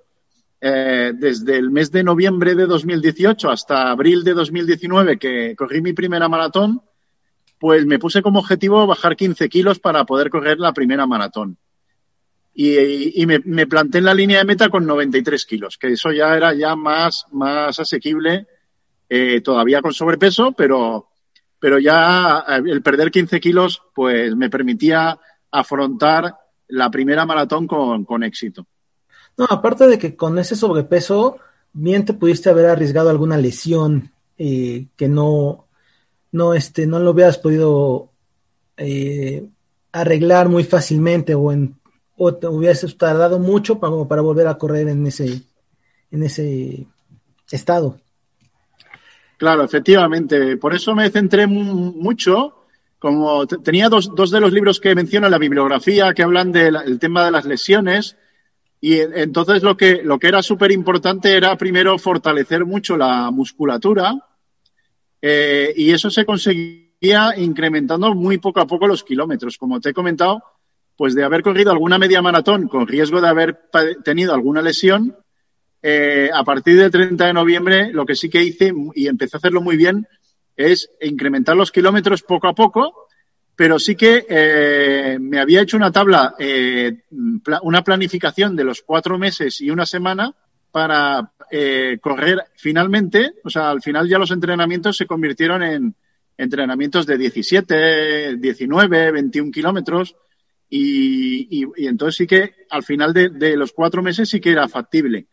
eh, 0.62 1.14
desde 1.16 1.58
el 1.58 1.72
mes 1.72 1.92
de 1.92 2.04
noviembre 2.04 2.54
de 2.54 2.68
2018 2.68 3.50
hasta 3.50 3.90
abril 3.90 4.24
de 4.24 4.34
2019, 4.34 5.18
que 5.18 5.56
corrí 5.56 5.82
mi 5.82 5.94
primera 5.94 6.30
maratón, 6.30 6.82
pues 7.60 7.86
me 7.86 8.00
puse 8.00 8.22
como 8.22 8.40
objetivo 8.40 8.86
bajar 8.88 9.16
15 9.16 9.50
kilos 9.50 9.80
para 9.80 10.06
poder 10.06 10.30
correr 10.30 10.60
la 10.60 10.74
primera 10.74 11.06
maratón. 11.06 11.58
Y, 12.56 13.26
me, 13.26 13.66
planté 13.66 13.98
en 13.98 14.06
la 14.06 14.14
línea 14.14 14.38
de 14.38 14.46
meta 14.46 14.70
con 14.70 14.86
93 14.86 15.46
kilos, 15.46 15.78
que 15.78 15.88
eso 15.88 16.12
ya 16.12 16.36
era 16.36 16.54
ya 16.54 16.76
más, 16.76 17.26
más 17.32 17.80
asequible, 17.80 18.46
eh, 19.10 19.42
todavía 19.42 19.82
con 19.82 19.92
sobrepeso, 19.92 20.52
pero, 20.52 21.08
pero 21.60 21.80
ya 21.80 22.46
eh, 22.48 22.62
el 22.66 22.84
perder 22.84 23.10
15 23.10 23.40
kilos 23.40 23.82
pues 23.96 24.36
me 24.36 24.52
permitía 24.52 25.20
afrontar 25.50 26.36
la 26.68 26.92
primera 26.92 27.26
maratón 27.26 27.66
con, 27.66 28.06
con 28.06 28.24
éxito. 28.24 28.68
No, 29.38 29.46
aparte 29.50 29.88
de 29.88 29.98
que 29.98 30.16
con 30.16 30.38
ese 30.38 30.56
sobrepeso, 30.56 31.40
bien 31.74 32.06
te 32.06 32.14
pudiste 32.14 32.50
haber 32.50 32.68
arriesgado 32.68 33.10
alguna 33.10 33.38
lesión 33.38 34.12
eh, 34.38 34.88
que 34.96 35.08
no, 35.08 35.63
no, 36.34 36.54
este, 36.54 36.86
no 36.86 37.00
lo 37.00 37.12
hubieras 37.12 37.38
podido 37.38 38.10
eh, 38.76 39.48
arreglar 39.92 40.50
muy 40.50 40.66
fácilmente 40.66 41.36
o, 41.36 41.52
en, 41.52 41.76
o 42.18 42.34
te 42.34 42.48
hubieras 42.48 42.86
tardado 42.98 43.40
mucho 43.40 43.80
para, 43.80 43.94
para 44.06 44.22
volver 44.22 44.48
a 44.48 44.58
correr 44.58 44.90
en 44.90 45.08
ese, 45.08 45.42
en 46.12 46.24
ese 46.24 46.86
estado. 47.50 47.98
Claro, 49.38 49.64
efectivamente. 49.64 50.58
Por 50.58 50.74
eso 50.74 50.96
me 50.96 51.10
centré 51.10 51.48
mucho. 51.48 52.60
Como 52.98 53.46
tenía 53.46 53.90
dos, 53.90 54.16
dos 54.16 54.32
de 54.32 54.40
los 54.40 54.54
libros 54.54 54.80
que 54.80 54.96
menciono 54.96 55.28
en 55.28 55.32
la 55.32 55.38
bibliografía 55.38 56.14
que 56.14 56.24
hablan 56.24 56.52
del 56.54 56.78
de 56.86 56.98
tema 56.98 57.26
de 57.26 57.32
las 57.32 57.46
lesiones, 57.46 58.16
y 58.80 59.00
entonces 59.00 59.62
lo 59.62 59.76
que, 59.76 60.02
lo 60.04 60.18
que 60.18 60.30
era 60.30 60.42
súper 60.42 60.72
importante 60.72 61.36
era 61.36 61.58
primero 61.58 61.98
fortalecer 61.98 62.66
mucho 62.66 62.96
la 62.96 63.30
musculatura, 63.30 64.16
eh, 65.26 65.74
y 65.78 65.92
eso 65.92 66.10
se 66.10 66.26
conseguía 66.26 67.34
incrementando 67.38 68.14
muy 68.14 68.40
poco 68.40 68.60
a 68.60 68.68
poco 68.68 68.88
los 68.88 69.06
kilómetros. 69.06 69.58
Como 69.58 69.80
te 69.80 69.92
he 69.92 69.94
comentado, 69.94 70.44
pues 70.98 71.16
de 71.16 71.24
haber 71.24 71.42
corrido 71.42 71.72
alguna 71.72 71.98
media 71.98 72.22
maratón 72.22 72.68
con 72.68 72.86
riesgo 72.86 73.22
de 73.22 73.30
haber 73.30 73.70
tenido 74.04 74.34
alguna 74.34 74.62
lesión, 74.62 75.16
eh, 75.82 76.30
a 76.34 76.44
partir 76.44 76.78
del 76.78 76.92
30 76.92 77.26
de 77.26 77.34
noviembre 77.34 77.94
lo 77.94 78.06
que 78.06 78.16
sí 78.16 78.30
que 78.30 78.44
hice 78.44 78.74
y 78.96 79.08
empecé 79.08 79.38
a 79.38 79.40
hacerlo 79.40 79.62
muy 79.62 79.78
bien 79.78 80.06
es 80.58 80.90
incrementar 81.02 81.56
los 81.56 81.72
kilómetros 81.72 82.22
poco 82.24 82.48
a 82.48 82.54
poco, 82.54 83.08
pero 83.56 83.80
sí 83.80 83.96
que 83.96 84.26
eh, 84.28 85.18
me 85.22 85.40
había 85.40 85.62
hecho 85.62 85.78
una 85.78 85.92
tabla, 85.92 86.36
eh, 86.38 87.04
una 87.62 87.82
planificación 87.82 88.58
de 88.58 88.66
los 88.66 88.82
cuatro 88.82 89.18
meses 89.18 89.62
y 89.62 89.70
una 89.70 89.86
semana 89.86 90.36
para 90.70 91.32
eh, 91.56 92.00
correr 92.02 92.46
finalmente, 92.56 93.36
o 93.44 93.50
sea, 93.52 93.70
al 93.70 93.80
final 93.80 94.10
ya 94.10 94.18
los 94.18 94.32
entrenamientos 94.32 94.98
se 94.98 95.06
convirtieron 95.06 95.62
en 95.62 95.94
entrenamientos 96.36 97.06
de 97.06 97.16
17, 97.16 98.38
19, 98.38 99.12
21 99.12 99.52
kilómetros 99.52 100.16
y, 100.68 101.64
entonces 101.78 102.16
sí 102.16 102.26
que 102.26 102.56
al 102.72 102.82
final 102.82 103.14
de, 103.14 103.56
los 103.56 103.72
cuatro 103.72 104.02
meses 104.02 104.30
sí 104.30 104.40
que 104.40 104.50
era 104.50 104.68
factible. 104.68 105.28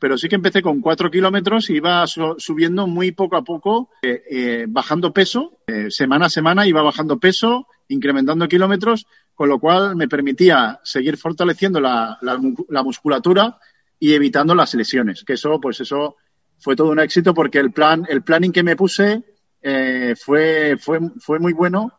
Pero 0.00 0.18
sí 0.18 0.28
que 0.28 0.34
empecé 0.34 0.60
con 0.60 0.80
cuatro 0.80 1.08
kilómetros 1.08 1.70
y 1.70 1.74
iba 1.76 2.04
subiendo 2.08 2.88
muy 2.88 3.12
poco 3.12 3.36
a 3.36 3.44
poco, 3.44 3.90
eh, 4.02 4.24
eh, 4.28 4.66
bajando 4.68 5.12
peso, 5.12 5.60
semana 5.88 6.26
a 6.26 6.30
semana 6.30 6.66
iba 6.66 6.82
bajando 6.82 7.20
peso, 7.20 7.68
incrementando 7.86 8.48
kilómetros, 8.48 9.06
con 9.36 9.48
lo 9.48 9.60
cual 9.60 9.94
me 9.94 10.08
permitía 10.08 10.80
seguir 10.82 11.16
fortaleciendo 11.16 11.78
la 11.80 12.82
musculatura 12.82 13.56
y 14.00 14.14
evitando 14.14 14.54
las 14.54 14.74
lesiones. 14.74 15.22
Que 15.22 15.34
eso, 15.34 15.60
pues 15.60 15.80
eso 15.80 16.16
fue 16.58 16.74
todo 16.74 16.90
un 16.90 16.98
éxito 16.98 17.32
porque 17.32 17.58
el 17.58 17.70
plan, 17.70 18.04
el 18.08 18.22
planning 18.22 18.50
que 18.50 18.64
me 18.64 18.74
puse 18.74 19.22
eh, 19.62 20.14
fue, 20.18 20.76
fue, 20.78 20.98
fue 21.18 21.38
muy 21.38 21.52
bueno 21.52 21.92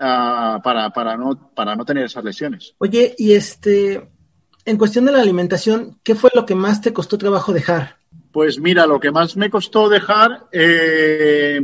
uh, 0.00 0.60
para, 0.62 0.90
para, 0.92 1.16
no, 1.16 1.52
para 1.54 1.76
no 1.76 1.84
tener 1.84 2.04
esas 2.04 2.24
lesiones. 2.24 2.74
Oye, 2.78 3.14
y 3.18 3.34
este, 3.34 4.08
en 4.64 4.78
cuestión 4.78 5.04
de 5.04 5.12
la 5.12 5.20
alimentación, 5.20 6.00
¿qué 6.02 6.14
fue 6.14 6.30
lo 6.34 6.46
que 6.46 6.54
más 6.54 6.80
te 6.80 6.92
costó 6.92 7.18
trabajo 7.18 7.52
dejar? 7.52 7.98
Pues 8.32 8.58
mira, 8.58 8.86
lo 8.86 8.98
que 8.98 9.10
más 9.10 9.36
me 9.36 9.50
costó 9.50 9.88
dejar, 9.88 10.46
eh, 10.52 11.60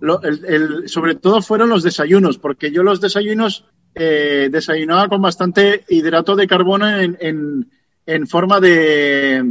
lo, 0.00 0.22
el, 0.22 0.44
el, 0.44 0.88
sobre 0.88 1.14
todo 1.14 1.42
fueron 1.42 1.68
los 1.68 1.82
desayunos, 1.82 2.38
porque 2.38 2.70
yo 2.70 2.82
los 2.82 3.00
desayunos 3.00 3.66
eh, 3.94 4.48
desayunaba 4.50 5.08
con 5.08 5.20
bastante 5.20 5.84
hidrato 5.88 6.36
de 6.36 6.46
carbono 6.46 6.88
en, 6.88 7.18
en 7.20 7.70
en 8.14 8.26
forma 8.26 8.60
de, 8.60 9.42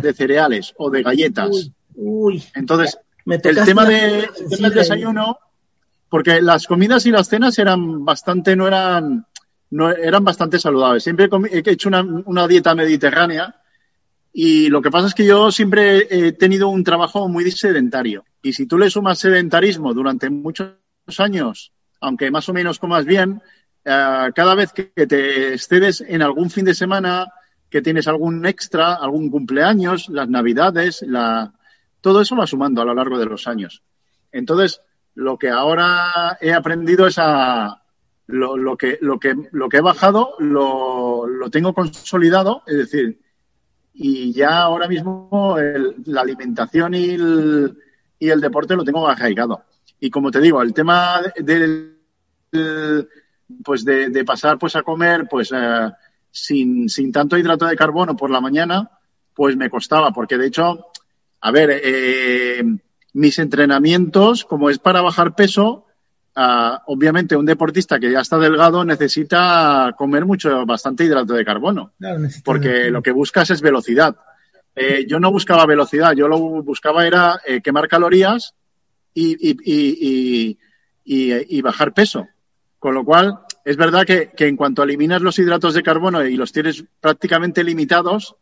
de 0.00 0.14
cereales 0.14 0.72
o 0.76 0.90
de 0.90 1.02
galletas. 1.02 1.50
Uy, 1.50 1.72
uy. 1.96 2.42
Entonces, 2.54 2.98
el 3.26 3.40
tema, 3.40 3.84
de, 3.84 4.28
tema 4.50 4.68
del 4.68 4.74
desayuno, 4.74 5.38
porque 6.08 6.40
las 6.40 6.66
comidas 6.66 7.06
y 7.06 7.10
las 7.10 7.28
cenas 7.28 7.58
eran 7.58 8.04
bastante, 8.04 8.54
no 8.54 8.66
eran, 8.66 9.26
no 9.70 9.90
eran 9.90 10.24
bastante 10.24 10.58
saludables. 10.58 11.02
Siempre 11.02 11.28
he 11.50 11.70
hecho 11.70 11.88
una, 11.88 12.02
una 12.02 12.46
dieta 12.46 12.74
mediterránea 12.74 13.56
y 14.32 14.68
lo 14.68 14.82
que 14.82 14.90
pasa 14.90 15.08
es 15.08 15.14
que 15.14 15.24
yo 15.24 15.50
siempre 15.50 16.06
he 16.10 16.32
tenido 16.32 16.68
un 16.68 16.84
trabajo 16.84 17.28
muy 17.28 17.50
sedentario. 17.50 18.24
Y 18.42 18.52
si 18.52 18.66
tú 18.66 18.78
le 18.78 18.90
sumas 18.90 19.18
sedentarismo 19.18 19.94
durante 19.94 20.28
muchos 20.28 20.74
años, 21.18 21.72
aunque 22.00 22.30
más 22.30 22.48
o 22.48 22.52
menos 22.52 22.78
comas 22.78 23.04
bien, 23.06 23.40
uh, 23.86 24.32
cada 24.34 24.54
vez 24.54 24.72
que 24.72 24.84
te 25.06 25.54
excedes 25.54 26.00
en 26.00 26.20
algún 26.20 26.50
fin 26.50 26.64
de 26.64 26.74
semana, 26.74 27.28
que 27.74 27.82
tienes 27.82 28.06
algún 28.06 28.46
extra, 28.46 28.94
algún 28.94 29.30
cumpleaños, 29.30 30.08
las 30.08 30.28
navidades, 30.28 31.02
la... 31.02 31.54
todo 32.00 32.20
eso 32.20 32.36
va 32.36 32.46
sumando 32.46 32.80
a 32.80 32.84
lo 32.84 32.94
largo 32.94 33.18
de 33.18 33.26
los 33.26 33.48
años. 33.48 33.82
Entonces, 34.30 34.80
lo 35.16 35.36
que 35.38 35.50
ahora 35.50 36.38
he 36.40 36.52
aprendido 36.52 37.08
es 37.08 37.16
a 37.18 37.82
lo, 38.28 38.76
que, 38.76 38.96
lo, 39.00 39.18
que, 39.18 39.34
lo 39.50 39.68
que 39.68 39.78
he 39.78 39.80
bajado, 39.80 40.36
lo, 40.38 41.26
lo 41.26 41.50
tengo 41.50 41.74
consolidado, 41.74 42.62
es 42.68 42.76
decir, 42.76 43.20
y 43.92 44.32
ya 44.32 44.58
ahora 44.58 44.86
mismo 44.86 45.56
la 46.04 46.20
alimentación 46.20 46.94
y 46.94 47.10
el, 47.10 47.76
y 48.20 48.28
el 48.28 48.40
deporte 48.40 48.76
lo 48.76 48.84
tengo 48.84 49.08
arraigado. 49.08 49.64
Y 49.98 50.10
como 50.10 50.30
te 50.30 50.40
digo, 50.40 50.62
el 50.62 50.72
tema 50.72 51.20
del- 51.36 51.98
pues 53.64 53.84
de, 53.84 54.10
de 54.10 54.24
pasar 54.24 54.58
pues 54.60 54.76
a 54.76 54.84
comer 54.84 55.26
pues 55.28 55.50
eh, 55.52 55.90
sin, 56.34 56.88
sin 56.88 57.12
tanto 57.12 57.38
hidrato 57.38 57.64
de 57.66 57.76
carbono 57.76 58.16
por 58.16 58.28
la 58.30 58.40
mañana, 58.40 58.90
pues 59.34 59.56
me 59.56 59.70
costaba, 59.70 60.10
porque 60.12 60.36
de 60.36 60.48
hecho, 60.48 60.86
a 61.40 61.50
ver, 61.52 61.80
eh, 61.82 62.62
mis 63.12 63.38
entrenamientos, 63.38 64.44
como 64.44 64.68
es 64.68 64.78
para 64.80 65.00
bajar 65.00 65.36
peso, 65.36 65.86
ah, 66.34 66.82
obviamente 66.86 67.36
un 67.36 67.46
deportista 67.46 68.00
que 68.00 68.10
ya 68.10 68.20
está 68.20 68.36
delgado 68.38 68.84
necesita 68.84 69.94
comer 69.96 70.26
mucho, 70.26 70.66
bastante 70.66 71.04
hidrato 71.04 71.34
de 71.34 71.44
carbono 71.44 71.92
Claro, 71.98 72.20
porque 72.44 72.90
lo 72.90 73.00
que 73.02 73.12
buscas 73.12 73.50
es 73.50 73.60
velocidad. 73.60 74.16
Eh, 74.74 75.06
yo 75.08 75.20
no 75.20 75.30
buscaba 75.30 75.66
velocidad, 75.66 76.14
yo 76.14 76.26
lo 76.26 76.38
buscaba 76.62 77.06
era 77.06 77.40
eh, 77.46 77.60
quemar 77.60 77.86
calorías 77.86 78.54
y- 79.14 79.36
y- 79.50 79.56
y- 79.64 80.58
y- 81.04 81.58
y 81.58 81.62
bajar 81.62 81.94
peso. 81.94 82.26
Con 82.80 82.94
lo 82.94 83.04
cual, 83.04 83.38
es 83.64 83.76
verdad 83.76 84.04
que, 84.04 84.30
que 84.36 84.46
en 84.46 84.56
cuanto 84.56 84.82
eliminas 84.82 85.22
los 85.22 85.38
hidratos 85.38 85.74
de 85.74 85.82
carbono 85.82 86.24
y 86.24 86.36
los 86.36 86.52
tienes 86.52 86.84
prácticamente 87.00 87.64
limitados 87.64 88.36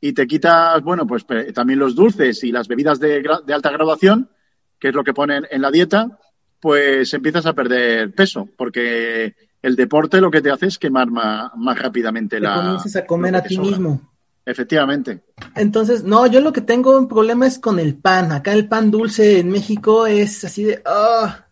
y 0.00 0.12
te 0.12 0.26
quitas, 0.26 0.82
bueno, 0.82 1.06
pues 1.06 1.26
también 1.54 1.78
los 1.78 1.94
dulces 1.94 2.42
y 2.44 2.52
las 2.52 2.68
bebidas 2.68 2.98
de, 3.00 3.22
de 3.46 3.54
alta 3.54 3.70
graduación, 3.70 4.30
que 4.78 4.88
es 4.88 4.94
lo 4.94 5.04
que 5.04 5.12
ponen 5.12 5.46
en 5.50 5.60
la 5.62 5.70
dieta, 5.70 6.18
pues 6.60 7.12
empiezas 7.14 7.46
a 7.46 7.52
perder 7.52 8.12
peso, 8.14 8.48
porque 8.56 9.34
el 9.62 9.76
deporte 9.76 10.20
lo 10.20 10.30
que 10.30 10.40
te 10.40 10.50
hace 10.50 10.66
es 10.66 10.78
quemar 10.78 11.10
ma- 11.10 11.52
más, 11.56 11.78
rápidamente 11.78 12.36
Te 12.36 12.40
la. 12.42 12.54
comienzas 12.54 12.96
a 12.96 13.04
comer 13.06 13.36
a 13.36 13.42
ti 13.42 13.56
sobra. 13.56 13.70
mismo. 13.70 14.10
Efectivamente. 14.46 15.20
Entonces, 15.54 16.02
no, 16.02 16.26
yo 16.26 16.40
lo 16.40 16.52
que 16.52 16.62
tengo 16.62 16.96
un 16.98 17.08
problema 17.08 17.46
es 17.46 17.58
con 17.58 17.78
el 17.78 17.94
pan. 17.94 18.32
Acá 18.32 18.52
el 18.54 18.68
pan 18.68 18.90
dulce 18.90 19.38
en 19.38 19.50
México 19.50 20.06
es 20.06 20.44
así 20.44 20.64
de, 20.64 20.82
ah. 20.86 21.44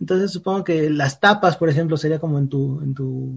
Entonces 0.00 0.30
supongo 0.30 0.64
que 0.64 0.90
las 0.90 1.20
tapas, 1.20 1.56
por 1.56 1.68
ejemplo, 1.68 1.96
sería 1.96 2.18
como 2.18 2.38
en 2.38 2.48
tu, 2.48 2.80
en 2.82 2.94
tu. 2.94 3.32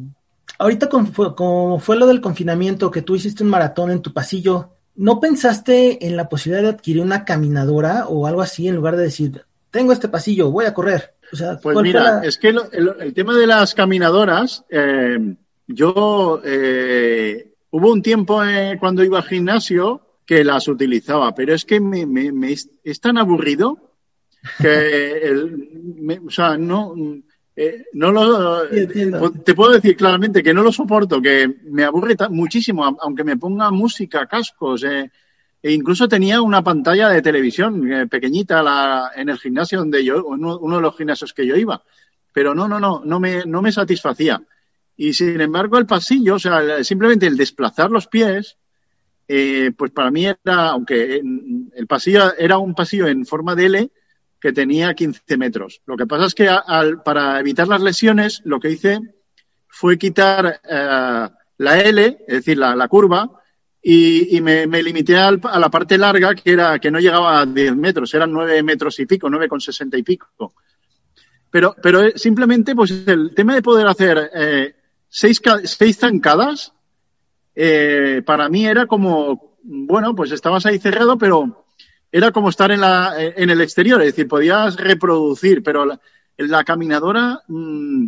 Ahorita 0.60 0.90
con- 0.90 1.08
fue, 1.08 1.36
como 1.36 1.80
fue 1.80 1.96
lo 1.98 2.06
del 2.08 2.22
confinamiento, 2.22 2.92
que 2.92 3.02
tú 3.02 3.16
hiciste 3.16 3.44
un 3.44 3.50
maratón 3.50 3.90
en 3.92 4.02
tu 4.02 4.14
pasillo, 4.14 4.70
¿no 4.96 5.20
pensaste 5.20 6.06
en 6.06 6.16
la 6.18 6.30
posibilidad 6.30 6.64
de 6.64 6.70
adquirir 6.76 7.02
una 7.02 7.26
caminadora 7.26 8.08
o 8.08 8.28
algo 8.28 8.42
así 8.42 8.68
en 8.68 8.76
lugar 8.76 8.96
de 8.96 9.04
decir, 9.04 9.44
tengo 9.72 9.92
este 9.94 10.08
pasillo, 10.10 10.52
voy 10.52 10.66
a 10.66 10.74
correr? 10.74 11.16
O 11.34 11.36
sea, 11.36 11.52
Pues 11.54 11.62
¿cuál 11.62 11.76
fue 11.76 11.84
mira, 11.84 12.04
la- 12.04 12.20
es 12.28 12.38
que 12.38 12.52
lo- 12.52 12.70
el, 12.72 12.94
el 13.00 13.14
tema 13.14 13.36
de 13.36 13.48
las 13.48 13.74
caminadoras, 13.74 14.64
eh, 14.70 15.36
yo 15.68 16.42
eh, 16.44 17.54
hubo 17.72 17.92
un 17.92 18.02
tiempo 18.02 18.44
eh, 18.44 18.78
cuando 18.80 19.04
iba 19.04 19.18
al 19.20 19.24
gimnasio 19.24 20.02
que 20.26 20.44
las 20.44 20.68
utilizaba, 20.68 21.34
pero 21.34 21.56
es 21.56 21.66
que 21.66 21.80
me, 21.80 22.06
me- 22.06 22.32
me 22.32 22.52
es, 22.52 22.70
es 22.84 23.00
tan 23.00 23.18
aburrido 23.18 23.78
que 24.60 25.12
el- 25.24 25.70
me- 25.98 26.20
o 26.20 26.30
sea, 26.30 26.58
no, 26.58 26.96
eh, 27.56 27.86
no 27.94 28.12
lo 28.12 28.70
Sí, 28.70 28.88
te 29.44 29.54
puedo 29.54 29.72
decir 29.74 29.96
claramente 29.96 30.42
que 30.44 30.54
no 30.54 30.64
lo 30.64 30.72
soporto, 30.72 31.22
que 31.22 31.54
me 31.66 31.84
aburre 31.84 32.16
muchísimo, 32.30 32.98
aunque 33.02 33.24
me 33.24 33.38
ponga 33.38 33.70
música, 33.72 34.26
cascos, 34.28 34.84
eh, 34.84 35.10
e 35.64 35.74
incluso 35.74 36.08
tenía 36.08 36.42
una 36.42 36.64
pantalla 36.64 37.10
de 37.10 37.22
televisión 37.22 37.92
eh, 37.92 38.08
pequeñita 38.08 38.64
la- 38.64 39.12
en 39.16 39.30
el 39.30 39.38
gimnasio 39.38 39.80
donde 39.80 40.04
yo, 40.04 40.24
uno, 40.26 40.58
uno 40.60 40.78
de 40.78 40.82
los 40.82 40.98
gimnasios 40.98 41.34
que 41.34 41.46
yo 41.46 41.56
iba. 41.56 41.84
Pero 42.34 42.56
no, 42.56 42.68
no, 42.68 42.80
no, 42.80 43.02
no 43.06 43.20
me, 43.20 43.44
no 43.46 43.62
me 43.62 43.72
satisfacía. 43.72 44.42
Y 44.98 45.14
sin 45.14 45.40
embargo, 45.42 45.78
el 45.78 45.86
pasillo, 45.86 46.36
o 46.36 46.40
sea, 46.40 46.84
simplemente 46.84 47.28
el 47.28 47.36
desplazar 47.38 47.92
los 47.92 48.08
pies, 48.08 48.58
eh, 49.28 49.72
pues 49.78 49.92
para 49.92 50.12
mí 50.12 50.26
era, 50.26 50.70
aunque 50.70 51.18
en- 51.18 51.72
el 51.76 51.88
pasillo 51.88 52.34
era 52.38 52.58
un 52.58 52.74
pasillo 52.74 53.08
en 53.08 53.26
forma 53.26 53.54
de 53.56 53.66
L 53.66 53.92
que 54.42 54.52
tenía 54.52 54.94
15 54.96 55.38
metros. 55.38 55.82
Lo 55.86 55.96
que 55.96 56.08
pasa 56.08 56.26
es 56.26 56.34
que 56.36 56.50
al- 56.50 57.04
para 57.04 57.40
evitar 57.40 57.68
las 57.68 57.82
lesiones, 57.82 58.42
lo 58.44 58.60
que 58.60 58.72
hice 58.72 59.00
fue 59.68 59.98
quitar 59.98 60.60
eh, 60.68 61.30
la 61.58 61.80
L, 61.80 62.18
es 62.28 62.36
decir, 62.38 62.58
la, 62.58 62.76
la 62.76 62.88
curva, 62.88 63.30
y, 63.84 64.36
y 64.38 64.42
me, 64.42 64.68
me 64.68 64.82
limité 64.84 65.16
al- 65.18 65.40
a 65.44 65.60
la 65.60 65.70
parte 65.70 65.98
larga, 65.98 66.34
que 66.36 66.52
era 66.52 66.80
que 66.80 66.92
no 66.92 67.00
llegaba 67.00 67.40
a 67.40 67.46
10 67.46 67.76
metros, 67.76 68.14
eran 68.14 68.32
9 68.32 68.62
metros 68.64 69.00
y 69.00 69.06
pico, 69.06 69.30
9,60 69.30 69.98
y 70.00 70.04
pico. 70.04 70.54
Pero, 71.50 71.76
pero 71.82 72.04
eh, 72.04 72.14
simplemente, 72.16 72.76
pues 72.76 72.92
el 73.06 73.34
tema 73.36 73.54
de 73.56 73.62
poder 73.62 73.86
hacer 73.88 74.32
eh, 74.34 74.76
seis, 75.10 75.42
seis 75.66 75.98
zancadas, 75.98 76.74
eh, 77.54 78.22
para 78.26 78.50
mí 78.50 78.66
era 78.66 78.86
como, 78.88 79.58
bueno, 79.64 80.16
pues 80.16 80.32
estabas 80.32 80.66
ahí 80.66 80.80
cerrado, 80.80 81.18
pero 81.18 81.61
era 82.12 82.32
como 82.32 82.50
estar 82.50 82.72
en, 82.72 82.82
la, 82.82 83.14
eh, 83.22 83.34
en 83.38 83.50
el 83.50 83.62
exterior, 83.62 84.02
es 84.02 84.08
decir, 84.08 84.28
podías 84.28 84.76
reproducir, 84.76 85.64
pero 85.64 85.86
la, 85.86 86.00
la 86.38 86.64
caminadora, 86.64 87.42
mm, 87.48 88.08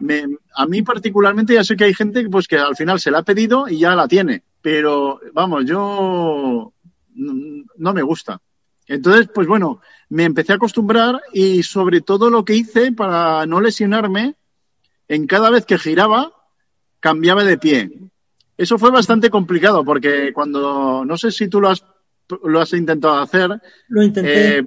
me- 0.00 0.26
a 0.54 0.66
mí 0.66 0.82
particularmente 0.82 1.54
ya 1.54 1.64
sé 1.64 1.76
que 1.76 1.84
hay 1.84 1.94
gente 1.94 2.28
pues 2.28 2.46
que 2.46 2.58
al 2.58 2.76
final 2.76 3.00
se 3.00 3.10
la 3.10 3.18
ha 3.18 3.22
pedido 3.24 3.68
y 3.68 3.78
ya 3.78 3.94
la 3.94 4.06
tiene, 4.08 4.42
pero 4.60 5.20
vamos, 5.32 5.64
yo 5.66 6.72
mm, 7.14 7.60
no 7.78 7.94
me 7.94 8.02
gusta. 8.02 8.40
Entonces, 8.86 9.28
pues 9.32 9.46
bueno, 9.46 9.80
me 10.10 10.24
empecé 10.24 10.52
a 10.52 10.56
acostumbrar 10.56 11.20
y 11.32 11.62
sobre 11.62 12.00
todo 12.00 12.28
lo 12.30 12.44
que 12.44 12.54
hice 12.56 12.92
para 12.92 13.46
no 13.46 13.60
lesionarme, 13.60 14.34
en 15.08 15.26
cada 15.26 15.50
vez 15.50 15.64
que 15.66 15.78
giraba, 15.78 16.32
cambiaba 17.00 17.44
de 17.44 17.58
pie. 17.58 17.90
Eso 18.56 18.78
fue 18.78 18.90
bastante 18.90 19.30
complicado 19.30 19.84
porque 19.84 20.32
cuando, 20.32 21.04
no 21.04 21.16
sé 21.16 21.30
si 21.30 21.48
tú 21.48 21.60
lo 21.60 21.68
has, 21.70 21.84
lo 22.44 22.60
has 22.60 22.72
intentado 22.72 23.18
hacer, 23.18 23.50
Lo 23.88 24.02
intenté. 24.02 24.58
eh, 24.58 24.66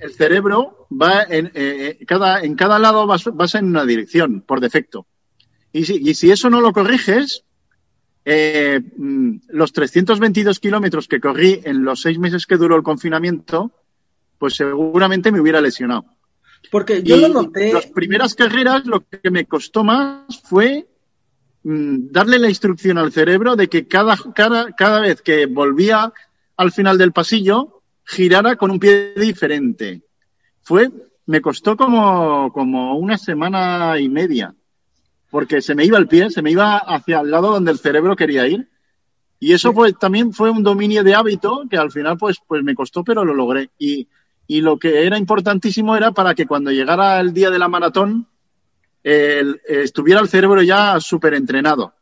el 0.00 0.12
cerebro 0.12 0.86
va 0.90 1.22
en, 1.22 1.50
eh, 1.54 1.98
cada, 2.06 2.42
en 2.42 2.54
cada 2.54 2.78
lado 2.78 3.06
vas, 3.06 3.24
vas 3.24 3.54
en 3.54 3.66
una 3.66 3.84
dirección 3.84 4.42
por 4.42 4.60
defecto. 4.60 5.06
Y 5.72 5.84
si, 5.84 5.94
y 5.96 6.14
si 6.14 6.30
eso 6.30 6.50
no 6.50 6.60
lo 6.60 6.72
corriges, 6.72 7.44
eh, 8.24 8.80
mm, 8.96 9.36
los 9.48 9.72
322 9.72 10.60
kilómetros 10.60 11.08
que 11.08 11.20
corrí 11.20 11.60
en 11.64 11.84
los 11.84 12.02
seis 12.02 12.18
meses 12.18 12.46
que 12.46 12.56
duró 12.56 12.76
el 12.76 12.82
confinamiento, 12.82 13.72
pues 14.38 14.54
seguramente 14.54 15.32
me 15.32 15.40
hubiera 15.40 15.60
lesionado. 15.60 16.04
Porque 16.70 17.02
yo 17.02 17.16
y 17.16 17.20
lo 17.22 17.28
noté. 17.28 17.72
las 17.72 17.86
primeras 17.86 18.34
carreras 18.34 18.86
lo 18.86 19.04
que 19.08 19.30
me 19.30 19.46
costó 19.46 19.82
más 19.82 20.40
fue 20.44 20.86
mm, 21.64 22.10
darle 22.12 22.38
la 22.38 22.48
instrucción 22.48 22.98
al 22.98 23.12
cerebro 23.12 23.56
de 23.56 23.68
que 23.68 23.88
cada, 23.88 24.16
cada, 24.34 24.70
cada 24.72 25.00
vez 25.00 25.22
que 25.22 25.46
volvía 25.46 26.12
al 26.62 26.72
final 26.72 26.96
del 26.96 27.12
pasillo, 27.12 27.82
girara 28.04 28.56
con 28.56 28.70
un 28.70 28.78
pie 28.78 29.12
diferente. 29.16 30.02
Fue, 30.62 30.90
me 31.26 31.40
costó 31.40 31.76
como, 31.76 32.50
como 32.52 32.96
una 32.96 33.18
semana 33.18 33.98
y 33.98 34.08
media, 34.08 34.54
porque 35.30 35.60
se 35.60 35.74
me 35.74 35.84
iba 35.84 35.98
el 35.98 36.08
pie, 36.08 36.30
se 36.30 36.42
me 36.42 36.50
iba 36.50 36.78
hacia 36.78 37.20
el 37.20 37.30
lado 37.30 37.52
donde 37.52 37.70
el 37.72 37.78
cerebro 37.78 38.16
quería 38.16 38.46
ir. 38.46 38.68
Y 39.38 39.52
eso 39.52 39.72
pues 39.74 39.98
también 39.98 40.32
fue 40.32 40.50
un 40.50 40.62
dominio 40.62 41.02
de 41.02 41.14
hábito 41.14 41.64
que 41.68 41.76
al 41.76 41.90
final 41.90 42.16
pues, 42.16 42.38
pues 42.46 42.62
me 42.62 42.74
costó, 42.76 43.02
pero 43.02 43.24
lo 43.24 43.34
logré. 43.34 43.70
Y, 43.78 44.06
y 44.46 44.60
lo 44.60 44.78
que 44.78 45.04
era 45.04 45.18
importantísimo 45.18 45.96
era 45.96 46.12
para 46.12 46.34
que 46.34 46.46
cuando 46.46 46.70
llegara 46.70 47.18
el 47.20 47.32
día 47.32 47.50
de 47.50 47.58
la 47.58 47.68
maratón, 47.68 48.28
el- 49.02 49.60
estuviera 49.66 50.20
el 50.20 50.28
cerebro 50.28 50.62
ya 50.62 51.00
súper 51.00 51.34
entrenado. 51.34 51.92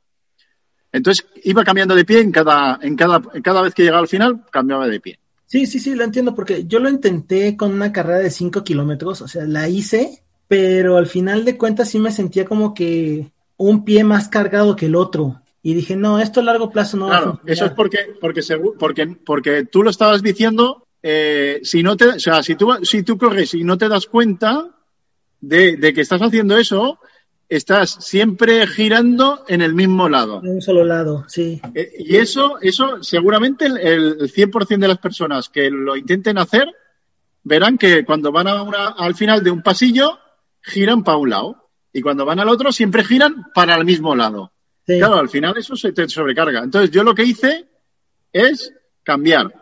Entonces 0.92 1.26
iba 1.44 1.64
cambiando 1.64 1.94
de 1.94 2.04
pie 2.04 2.20
en 2.20 2.32
cada, 2.32 2.78
en 2.82 2.96
cada, 2.96 3.20
cada 3.42 3.62
vez 3.62 3.74
que 3.74 3.82
llegaba 3.84 4.02
al 4.02 4.08
final, 4.08 4.44
cambiaba 4.50 4.86
de 4.88 5.00
pie. 5.00 5.18
Sí, 5.46 5.66
sí, 5.66 5.78
sí, 5.80 5.94
lo 5.94 6.04
entiendo, 6.04 6.34
porque 6.34 6.64
yo 6.66 6.78
lo 6.78 6.88
intenté 6.88 7.56
con 7.56 7.72
una 7.72 7.92
carrera 7.92 8.20
de 8.20 8.30
5 8.30 8.62
kilómetros, 8.62 9.20
o 9.20 9.28
sea, 9.28 9.44
la 9.46 9.68
hice, 9.68 10.22
pero 10.46 10.96
al 10.96 11.06
final 11.06 11.44
de 11.44 11.56
cuentas 11.56 11.88
sí 11.90 11.98
me 11.98 12.12
sentía 12.12 12.44
como 12.44 12.72
que 12.72 13.32
un 13.56 13.84
pie 13.84 14.04
más 14.04 14.28
cargado 14.28 14.76
que 14.76 14.86
el 14.86 14.94
otro. 14.96 15.42
Y 15.62 15.74
dije, 15.74 15.96
no, 15.96 16.18
esto 16.20 16.40
a 16.40 16.44
largo 16.44 16.70
plazo 16.70 16.96
no 16.96 17.08
va 17.08 17.16
a 17.16 17.18
Claro, 17.18 17.30
funcionar. 17.32 17.52
eso 17.52 17.64
es 17.66 17.72
porque, 17.72 17.98
porque, 18.20 18.42
porque, 18.78 19.06
porque 19.26 19.64
tú 19.66 19.82
lo 19.82 19.90
estabas 19.90 20.22
diciendo, 20.22 20.86
eh, 21.02 21.60
si 21.62 21.82
no 21.82 21.96
te, 21.96 22.06
o 22.06 22.18
sea, 22.20 22.42
si 22.42 22.54
tú, 22.54 22.68
si 22.82 23.02
tú 23.02 23.18
corres 23.18 23.52
y 23.54 23.64
no 23.64 23.76
te 23.76 23.88
das 23.88 24.06
cuenta 24.06 24.70
de, 25.40 25.76
de 25.76 25.92
que 25.92 26.00
estás 26.02 26.22
haciendo 26.22 26.56
eso, 26.56 26.98
estás 27.50 27.90
siempre 28.00 28.66
girando 28.66 29.44
en 29.48 29.60
el 29.60 29.74
mismo 29.74 30.08
lado. 30.08 30.40
De 30.40 30.48
un 30.50 30.62
solo 30.62 30.84
lado, 30.84 31.24
sí. 31.28 31.60
Eh, 31.74 31.90
Y 31.98 32.16
eso, 32.16 32.58
eso 32.62 33.02
seguramente 33.02 33.66
el, 33.66 33.76
el 33.78 34.32
100% 34.32 34.78
de 34.78 34.88
las 34.88 34.98
personas 34.98 35.48
que 35.48 35.68
lo 35.70 35.96
intenten 35.96 36.38
hacer 36.38 36.66
verán 37.42 37.76
que 37.76 38.04
cuando 38.04 38.30
van 38.32 38.46
a 38.48 38.62
una- 38.62 38.88
al 38.90 39.14
final 39.14 39.42
de 39.42 39.50
un 39.50 39.62
pasillo 39.62 40.18
giran 40.62 41.02
para 41.02 41.18
un 41.18 41.30
lado 41.30 41.70
y 41.92 42.00
cuando 42.00 42.24
van 42.24 42.38
al 42.38 42.48
otro 42.48 42.70
siempre 42.72 43.02
giran 43.04 43.46
para 43.54 43.74
el 43.74 43.84
mismo 43.84 44.14
lado. 44.14 44.52
sí. 44.86 44.98
Claro, 44.98 45.16
al 45.16 45.28
final 45.28 45.56
eso 45.58 45.74
se 45.76 45.92
te 45.92 46.08
sobrecarga. 46.08 46.62
Entonces 46.62 46.90
yo 46.90 47.02
lo 47.02 47.14
que 47.14 47.24
hice 47.24 47.68
es 48.32 48.72
cambiar, 49.02 49.52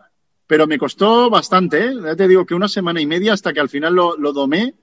pero 0.46 0.66
me 0.66 0.78
costó 0.78 1.30
bastante, 1.30 1.86
¿eh? 1.86 1.94
ya 2.04 2.16
te 2.16 2.28
digo 2.28 2.44
que 2.44 2.54
una 2.54 2.68
semana 2.68 3.00
y 3.00 3.06
media 3.06 3.32
hasta 3.32 3.52
que 3.52 3.60
al 3.60 3.68
final 3.70 3.94
lo, 3.94 4.16
lo 4.18 4.32
domé 4.32 4.74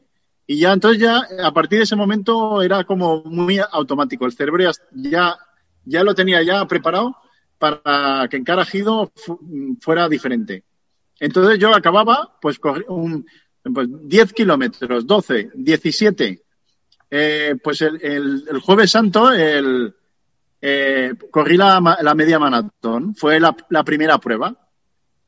y 0.47 0.59
ya 0.59 0.73
entonces 0.73 1.01
ya 1.01 1.21
a 1.43 1.51
partir 1.53 1.79
de 1.79 1.83
ese 1.83 1.95
momento 1.95 2.61
era 2.61 2.83
como 2.83 3.23
muy 3.23 3.59
automático. 3.71 4.25
El 4.25 4.33
cerebro 4.33 4.71
ya, 4.93 5.35
ya, 5.85 6.03
lo 6.03 6.13
tenía 6.13 6.43
ya 6.43 6.65
preparado 6.65 7.15
para 7.57 8.27
que 8.29 8.37
en 8.37 8.43
cada 8.43 8.65
giro 8.65 9.11
fuera 9.81 10.07
diferente. 10.07 10.63
Entonces 11.19 11.57
yo 11.57 11.73
acababa, 11.73 12.37
pues, 12.41 12.59
un, 12.87 13.25
pues 13.73 13.87
10 13.89 14.33
kilómetros, 14.33 15.07
12, 15.07 15.51
17. 15.55 16.41
Eh, 17.09 17.55
pues 17.63 17.81
el, 17.81 18.01
el, 18.03 18.59
Jueves 18.59 18.91
Santo 18.91 19.31
el, 19.31 19.95
eh, 20.61 21.13
corrí 21.29 21.57
la, 21.57 21.97
la, 22.01 22.15
media 22.15 22.39
maratón, 22.39 23.15
fue 23.15 23.39
la, 23.39 23.55
la 23.69 23.83
primera 23.83 24.17
prueba, 24.17 24.55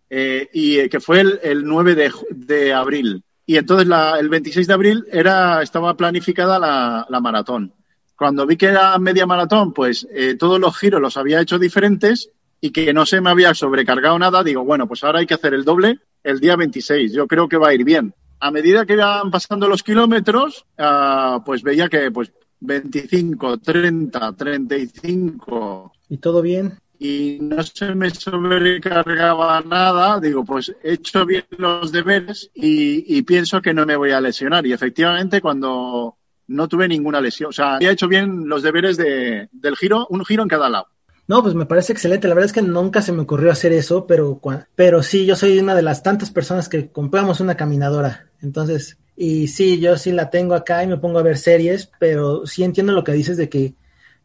eh, 0.09 0.49
y 0.53 0.79
eh, 0.79 0.89
que 0.89 0.99
fue 0.99 1.19
el, 1.19 1.39
el 1.43 1.63
9 1.63 1.95
de, 1.95 2.11
de, 2.31 2.73
abril. 2.73 3.23
Y 3.49 3.55
entonces 3.55 3.87
la, 3.87 4.19
el 4.19 4.27
26 4.27 4.67
de 4.67 4.73
abril 4.73 5.05
era, 5.09 5.63
estaba 5.63 5.95
planificada 5.95 6.59
la, 6.59 7.19
maratón. 7.21 7.73
Cuando 8.17 8.45
vi 8.45 8.57
que 8.57 8.65
era 8.65 8.99
media 8.99 9.25
maratón, 9.25 9.73
pues 9.73 10.05
eh, 10.13 10.35
todos 10.35 10.59
los 10.59 10.77
giros 10.77 11.01
los 11.01 11.15
había 11.15 11.39
hecho 11.39 11.57
diferentes 11.57 12.29
y 12.59 12.71
que 12.71 12.93
no 12.93 13.05
se 13.05 13.21
me 13.21 13.29
había 13.29 13.53
sobrecargado 13.53 14.19
nada, 14.19 14.43
digo, 14.43 14.65
bueno, 14.65 14.85
pues 14.85 15.01
ahora 15.05 15.19
hay 15.19 15.25
que 15.25 15.35
hacer 15.35 15.53
el 15.53 15.63
doble 15.63 15.99
el 16.23 16.41
día 16.41 16.57
26. 16.57 17.13
Yo 17.13 17.25
creo 17.25 17.47
que 17.47 17.55
va 17.55 17.69
a 17.69 17.73
ir 17.73 17.85
bien. 17.85 18.13
A 18.41 18.51
medida 18.51 18.85
que 18.85 18.93
iban 18.93 19.31
pasando 19.31 19.69
los 19.69 19.81
kilómetros, 19.81 20.65
uh, 20.77 21.41
pues 21.45 21.63
veía 21.63 21.87
que 21.87 22.11
pues 22.11 22.33
25, 22.59 23.59
30, 23.59 24.33
35. 24.33 25.93
¿Y 26.09 26.17
todo 26.17 26.41
bien? 26.41 26.79
Y 26.99 27.37
no 27.41 27.61
se 27.61 27.93
me 27.93 28.09
sobrecargaba 28.09 29.61
nada. 29.61 30.19
Digo, 30.19 30.43
pues 30.43 30.73
he 30.83 30.93
hecho 30.93 31.25
bien 31.25 31.45
los 31.57 31.91
deberes 31.91 32.49
y, 32.53 33.21
pienso 33.23 33.61
que 33.61 33.73
no 33.73 33.85
me 33.85 33.95
voy 33.95 34.11
a 34.11 34.21
lesionar. 34.21 34.65
Y 34.65 34.73
efectivamente, 34.73 35.41
cuando 35.41 36.17
no 36.47 36.67
tuve 36.67 36.87
ninguna 36.87 37.21
lesión, 37.21 37.49
o 37.49 37.53
sea, 37.53 37.77
he 37.79 37.89
hecho 37.89 38.07
bien 38.07 38.47
los 38.47 38.63
deberes 38.63 38.97
de, 38.97 39.49
del 39.51 39.75
giro, 39.75 40.07
un 40.09 40.25
giro 40.25 40.43
en 40.43 40.49
cada 40.49 40.69
lado. 40.69 40.87
No, 41.27 41.43
pues 41.43 41.55
me 41.55 41.65
parece 41.65 41.91
excelente. 41.91 42.27
La 42.27 42.33
verdad 42.33 42.47
es 42.47 42.53
que 42.53 42.61
nunca 42.61 43.01
se 43.01 43.11
me 43.11 43.21
ocurrió 43.21 43.51
hacer 43.51 43.73
eso, 43.73 44.07
pero, 44.07 44.41
pero 44.75 45.03
sí, 45.03 45.25
yo 45.25 45.35
soy 45.35 45.59
una 45.59 45.75
de 45.75 45.81
las 45.81 46.01
tantas 46.01 46.31
personas 46.31 46.69
que 46.69 46.89
compramos 46.89 47.41
una 47.41 47.57
caminadora. 47.57 48.27
Entonces, 48.41 48.97
y 49.15 49.47
sí, 49.47 49.79
yo 49.79 49.97
sí 49.97 50.11
la 50.11 50.29
tengo 50.29 50.53
acá 50.53 50.83
y 50.83 50.87
me 50.87 50.97
pongo 50.97 51.19
a 51.19 51.23
ver 51.23 51.37
series, 51.37 51.91
pero 51.99 52.45
sí 52.45 52.63
entiendo 52.63 52.93
lo 52.93 53.03
que 53.03 53.11
dices 53.11 53.35
de 53.35 53.49
que 53.49 53.75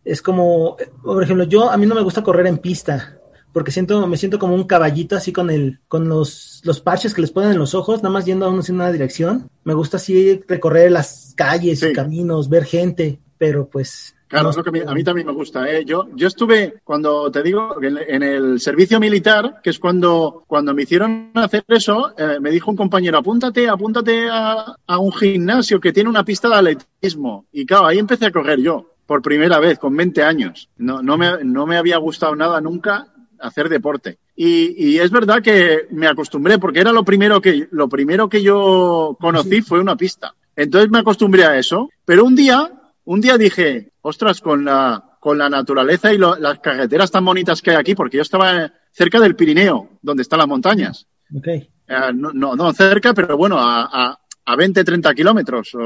es 0.05 0.23
como, 0.23 0.77
por 1.03 1.23
ejemplo, 1.23 1.45
yo 1.45 1.71
a 1.71 1.77
mí 1.77 1.87
no 1.87 1.95
me 1.95 2.03
gusta 2.03 2.23
correr 2.23 2.47
en 2.47 2.59
pista, 2.59 3.19
porque 3.53 3.71
siento, 3.71 4.07
me 4.07 4.17
siento 4.17 4.39
como 4.39 4.55
un 4.55 4.65
caballito 4.65 5.17
así 5.17 5.33
con 5.33 5.51
el, 5.51 5.81
con 5.89 6.09
los, 6.09 6.61
los 6.65 6.81
parches 6.81 7.15
que 7.15 7.21
les 7.21 7.31
ponen 7.31 7.53
en 7.53 7.59
los 7.59 7.75
ojos, 7.75 8.03
nada 8.03 8.13
más 8.13 8.25
yendo 8.25 8.47
a 8.47 8.51
una 8.51 8.93
dirección. 8.93 9.51
Me 9.65 9.75
gusta 9.75 9.99
así 9.99 10.43
recorrer 10.49 10.91
las 10.91 11.35
calles 11.37 11.83
y 11.83 11.93
caminos, 11.93 12.49
ver 12.49 12.65
gente, 12.65 13.21
pero 13.39 13.69
pues 13.69 14.15
Claro, 14.33 14.49
es 14.49 14.57
lo 14.57 14.65
que 14.65 14.83
a 14.87 14.95
mí, 14.95 15.05
también 15.05 15.27
me 15.27 15.35
gusta. 15.35 15.71
¿eh? 15.71 15.85
Yo, 15.85 16.09
yo 16.15 16.27
estuve, 16.27 16.81
cuando 16.85 17.31
te 17.31 17.43
digo, 17.43 17.77
en, 17.83 18.23
el 18.23 18.59
servicio 18.61 18.99
militar, 18.99 19.61
que 19.63 19.69
es 19.69 19.79
cuando, 19.79 20.45
cuando 20.47 20.73
me 20.73 20.85
hicieron 20.85 21.33
hacer 21.35 21.63
eso, 21.69 22.15
eh, 22.17 22.41
me 22.41 22.51
dijo 22.51 22.71
un 22.71 22.77
compañero, 22.79 23.19
apúntate, 23.19 23.69
apúntate 23.69 24.31
a, 24.31 24.75
a, 24.87 24.99
un 24.99 25.13
gimnasio 25.13 25.79
que 25.79 25.93
tiene 25.93 26.09
una 26.09 26.25
pista 26.25 26.49
de 26.49 26.55
atletismo. 26.55 27.45
Y 27.53 27.67
claro, 27.67 27.89
ahí 27.89 27.99
empecé 27.99 28.25
a 28.25 28.33
correr 28.33 28.59
yo, 28.59 28.92
por 29.07 29.23
primera 29.23 29.59
vez, 29.59 29.79
con 29.79 29.97
20 29.97 30.23
años. 30.23 30.69
No, 30.79 31.03
no, 31.03 31.17
me, 31.17 31.45
no 31.45 31.67
me 31.67 31.77
había 31.77 31.99
gustado 31.99 32.35
nada 32.37 32.61
nunca 32.61 33.09
hacer 33.41 33.69
deporte. 33.69 34.19
Y, 34.37 34.75
y, 34.93 34.99
es 34.99 35.11
verdad 35.11 35.43
que 35.43 35.87
me 35.91 36.07
acostumbré, 36.07 36.59
porque 36.59 36.81
era 36.81 36.93
lo 36.93 37.05
primero 37.05 37.41
que, 37.41 37.69
lo 37.71 37.89
primero 37.89 38.29
que 38.29 38.43
yo 38.43 39.17
conocí 39.21 39.63
fue 39.63 39.81
una 39.81 39.97
pista. 39.97 40.35
Entonces 40.57 40.91
me 40.91 41.01
acostumbré 41.01 41.45
a 41.45 41.59
eso. 41.59 41.91
Pero 42.05 42.25
un 42.25 42.35
día 42.35 42.71
un 43.05 43.21
día 43.21 43.37
dije, 43.37 43.93
ostras, 44.03 44.41
con 44.41 44.65
la, 44.65 45.17
con 45.21 45.39
la 45.39 45.49
naturaleza 45.49 46.13
y 46.13 46.19
lo, 46.19 46.37
las 46.37 46.61
carreteras 46.61 47.11
tan 47.11 47.25
bonitas 47.25 47.61
que 47.61 47.71
hay 47.71 47.77
aquí, 47.77 47.95
porque 47.95 48.19
yo 48.19 48.23
estaba 48.23 48.73
cerca 48.93 49.19
del 49.21 49.37
Pirineo, 49.37 49.91
donde 50.03 50.23
están 50.23 50.39
las 50.39 50.49
montañas. 50.49 51.07
Okay. 51.37 51.69
Eh, 51.89 52.13
no, 52.15 52.33
no, 52.33 52.55
no, 52.55 52.73
cerca, 52.73 53.13
pero 53.15 53.37
bueno, 53.37 53.59
a, 53.59 53.89
a, 53.91 54.21
a 54.45 54.57
20, 54.57 54.85
30 54.85 55.15
kilómetros. 55.15 55.77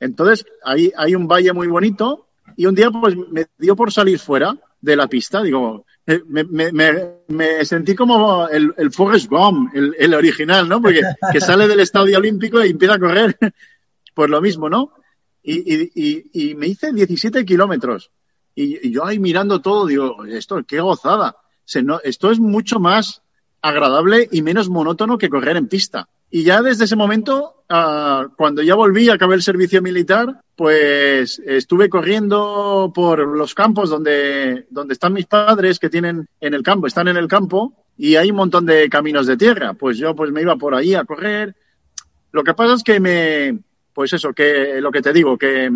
Entonces, 0.00 0.44
ahí 0.64 0.92
hay 0.96 1.14
un 1.14 1.28
valle 1.28 1.52
muy 1.52 1.68
bonito 1.68 2.27
y 2.58 2.66
un 2.66 2.74
día 2.74 2.90
pues 2.90 3.16
me 3.16 3.46
dio 3.56 3.76
por 3.76 3.92
salir 3.92 4.18
fuera 4.18 4.52
de 4.80 4.96
la 4.96 5.06
pista. 5.06 5.40
Digo, 5.44 5.86
me, 6.26 6.42
me, 6.42 6.72
me, 6.72 6.92
me 7.28 7.64
sentí 7.64 7.94
como 7.94 8.48
el, 8.48 8.74
el 8.76 8.90
Forrest 8.90 9.30
Gump, 9.30 9.72
el, 9.76 9.94
el 9.96 10.12
original, 10.12 10.68
¿no? 10.68 10.82
Porque 10.82 11.00
que 11.32 11.40
sale 11.40 11.68
del 11.68 11.78
estadio 11.78 12.18
olímpico 12.18 12.64
y 12.64 12.70
empieza 12.70 12.94
a 12.94 12.98
correr. 12.98 13.38
Pues 14.14 14.30
lo 14.30 14.40
mismo, 14.40 14.68
¿no? 14.68 14.94
y, 15.44 15.92
y, 15.94 16.30
y, 16.32 16.54
me 16.56 16.66
hice 16.66 16.92
17 16.92 17.44
kilómetros. 17.44 18.10
Y, 18.52 18.90
yo 18.90 19.06
ahí 19.06 19.20
mirando 19.20 19.60
todo, 19.60 19.86
digo, 19.86 20.24
esto, 20.24 20.60
qué 20.66 20.80
gozada. 20.80 21.36
Se, 21.64 21.84
no, 21.84 22.00
esto 22.02 22.32
es 22.32 22.40
mucho 22.40 22.80
más 22.80 23.22
agradable 23.62 24.28
y 24.32 24.42
menos 24.42 24.68
monótono 24.68 25.18
que 25.18 25.28
correr 25.28 25.56
en 25.56 25.68
pista. 25.68 26.08
Y 26.30 26.42
ya 26.42 26.60
desde 26.62 26.84
ese 26.84 26.96
momento, 26.96 27.64
uh, 27.70 28.28
cuando 28.36 28.62
ya 28.62 28.74
volví, 28.74 29.08
acabé 29.08 29.34
el 29.34 29.42
servicio 29.42 29.80
militar, 29.80 30.42
pues 30.56 31.40
estuve 31.46 31.88
corriendo 31.88 32.92
por 32.94 33.26
los 33.26 33.54
campos 33.54 33.88
donde, 33.88 34.66
donde 34.70 34.92
están 34.92 35.14
mis 35.14 35.26
padres 35.26 35.78
que 35.78 35.88
tienen 35.88 36.28
en 36.40 36.54
el 36.54 36.62
campo, 36.62 36.86
están 36.86 37.08
en 37.08 37.16
el 37.16 37.28
campo 37.28 37.86
y 37.96 38.16
hay 38.16 38.30
un 38.30 38.36
montón 38.36 38.66
de 38.66 38.88
caminos 38.90 39.26
de 39.26 39.36
tierra. 39.36 39.74
Pues 39.74 39.96
yo 39.96 40.14
pues 40.14 40.30
me 40.30 40.42
iba 40.42 40.56
por 40.56 40.74
ahí 40.74 40.94
a 40.94 41.04
correr. 41.04 41.56
Lo 42.32 42.44
que 42.44 42.54
pasa 42.54 42.74
es 42.74 42.82
que 42.82 43.00
me, 43.00 43.58
pues 43.94 44.12
eso, 44.12 44.32
que 44.32 44.80
lo 44.80 44.92
que 44.92 45.02
te 45.02 45.12
digo, 45.12 45.38
que, 45.38 45.70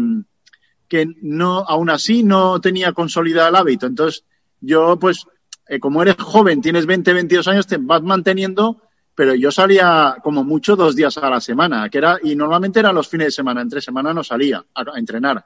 que 0.87 1.09
no, 1.23 1.65
aún 1.67 1.91
así 1.91 2.23
no 2.23 2.61
tenía 2.61 2.93
consolidado 2.93 3.49
el 3.49 3.57
hábito. 3.57 3.87
Entonces, 3.87 4.25
yo, 4.61 4.99
pues, 4.99 5.27
eh, 5.67 5.81
como 5.81 6.03
eres 6.03 6.17
joven, 6.17 6.61
tienes 6.61 6.87
20, 6.87 7.13
22 7.15 7.49
años, 7.49 7.67
te 7.67 7.79
vas 7.79 8.03
manteniendo, 8.03 8.83
pero 9.15 9.35
yo 9.35 9.51
salía 9.51 10.17
como 10.23 10.45
mucho 10.45 10.77
dos 10.77 10.97
días 10.97 11.17
a 11.19 11.29
la 11.29 11.41
semana, 11.41 11.89
que 11.91 11.99
era, 11.99 12.19
y 12.23 12.35
normalmente 12.35 12.81
eran 12.81 12.95
los 12.95 13.09
fines 13.09 13.29
de 13.29 13.33
semana, 13.33 13.61
entre 13.61 13.81
semana 13.81 14.15
no 14.15 14.25
salía 14.25 14.65
a, 14.75 14.81
a 14.81 14.99
entrenar. 14.99 15.45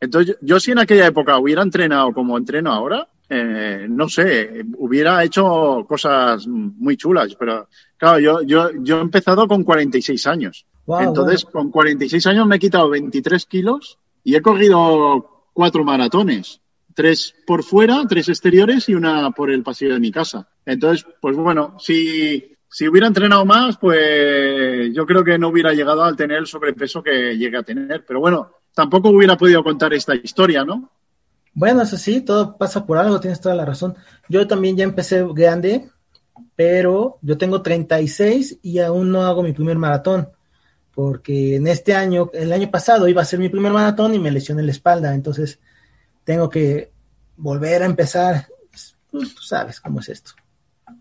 Entonces, 0.00 0.36
yo 0.40 0.60
si 0.60 0.72
en 0.72 0.78
aquella 0.78 1.06
época 1.06 1.38
hubiera 1.38 1.62
entrenado 1.62 2.12
como 2.12 2.36
entreno 2.36 2.72
ahora, 2.72 3.08
eh, 3.30 3.86
no 3.88 4.08
sé, 4.08 4.64
hubiera 4.78 5.22
hecho 5.22 5.84
cosas 5.86 6.46
muy 6.46 6.96
chulas, 6.96 7.34
pero 7.34 7.68
claro, 7.96 8.18
yo, 8.20 8.42
yo, 8.42 8.70
yo 8.80 8.98
he 8.98 9.02
empezado 9.02 9.46
con 9.46 9.64
46 9.64 10.26
años. 10.26 10.66
Wow, 10.86 11.00
Entonces, 11.00 11.44
wow. 11.44 11.52
con 11.52 11.70
46 11.70 12.26
años 12.28 12.46
me 12.46 12.56
he 12.56 12.58
quitado 12.58 12.88
23 12.88 13.44
kilos 13.46 13.98
y 14.24 14.34
he 14.34 14.40
corrido 14.40 15.46
cuatro 15.52 15.84
maratones. 15.84 16.60
Tres 16.98 17.32
por 17.46 17.62
fuera, 17.62 18.02
tres 18.08 18.28
exteriores 18.28 18.88
y 18.88 18.94
una 18.96 19.30
por 19.30 19.52
el 19.52 19.62
pasillo 19.62 19.94
de 19.94 20.00
mi 20.00 20.10
casa. 20.10 20.48
Entonces, 20.66 21.06
pues 21.20 21.36
bueno, 21.36 21.76
si, 21.78 22.56
si 22.68 22.88
hubiera 22.88 23.06
entrenado 23.06 23.44
más, 23.44 23.76
pues 23.78 24.92
yo 24.92 25.06
creo 25.06 25.22
que 25.22 25.38
no 25.38 25.46
hubiera 25.46 25.72
llegado 25.72 26.02
al 26.02 26.16
tener 26.16 26.38
el 26.38 26.48
sobrepeso 26.48 27.00
que 27.00 27.38
llegué 27.38 27.56
a 27.56 27.62
tener. 27.62 28.04
Pero 28.04 28.18
bueno, 28.18 28.50
tampoco 28.74 29.10
hubiera 29.10 29.36
podido 29.36 29.62
contar 29.62 29.94
esta 29.94 30.16
historia, 30.16 30.64
¿no? 30.64 30.90
Bueno, 31.54 31.82
eso 31.82 31.96
sí, 31.96 32.22
todo 32.22 32.58
pasa 32.58 32.84
por 32.84 32.98
algo, 32.98 33.20
tienes 33.20 33.40
toda 33.40 33.54
la 33.54 33.64
razón. 33.64 33.94
Yo 34.28 34.48
también 34.48 34.76
ya 34.76 34.82
empecé 34.82 35.24
grande, 35.32 35.88
pero 36.56 37.18
yo 37.22 37.38
tengo 37.38 37.62
36 37.62 38.58
y 38.60 38.80
aún 38.80 39.12
no 39.12 39.22
hago 39.22 39.44
mi 39.44 39.52
primer 39.52 39.78
maratón, 39.78 40.30
porque 40.96 41.54
en 41.54 41.68
este 41.68 41.94
año, 41.94 42.28
el 42.32 42.52
año 42.52 42.68
pasado 42.72 43.06
iba 43.06 43.22
a 43.22 43.24
ser 43.24 43.38
mi 43.38 43.50
primer 43.50 43.70
maratón 43.70 44.16
y 44.16 44.18
me 44.18 44.32
lesioné 44.32 44.64
la 44.64 44.72
espalda, 44.72 45.14
entonces 45.14 45.60
tengo 46.28 46.50
que 46.50 46.92
volver 47.38 47.82
a 47.82 47.86
empezar. 47.86 48.46
Tú, 49.10 49.20
tú 49.20 49.40
sabes 49.40 49.80
cómo 49.80 50.00
es 50.00 50.10
esto. 50.10 50.32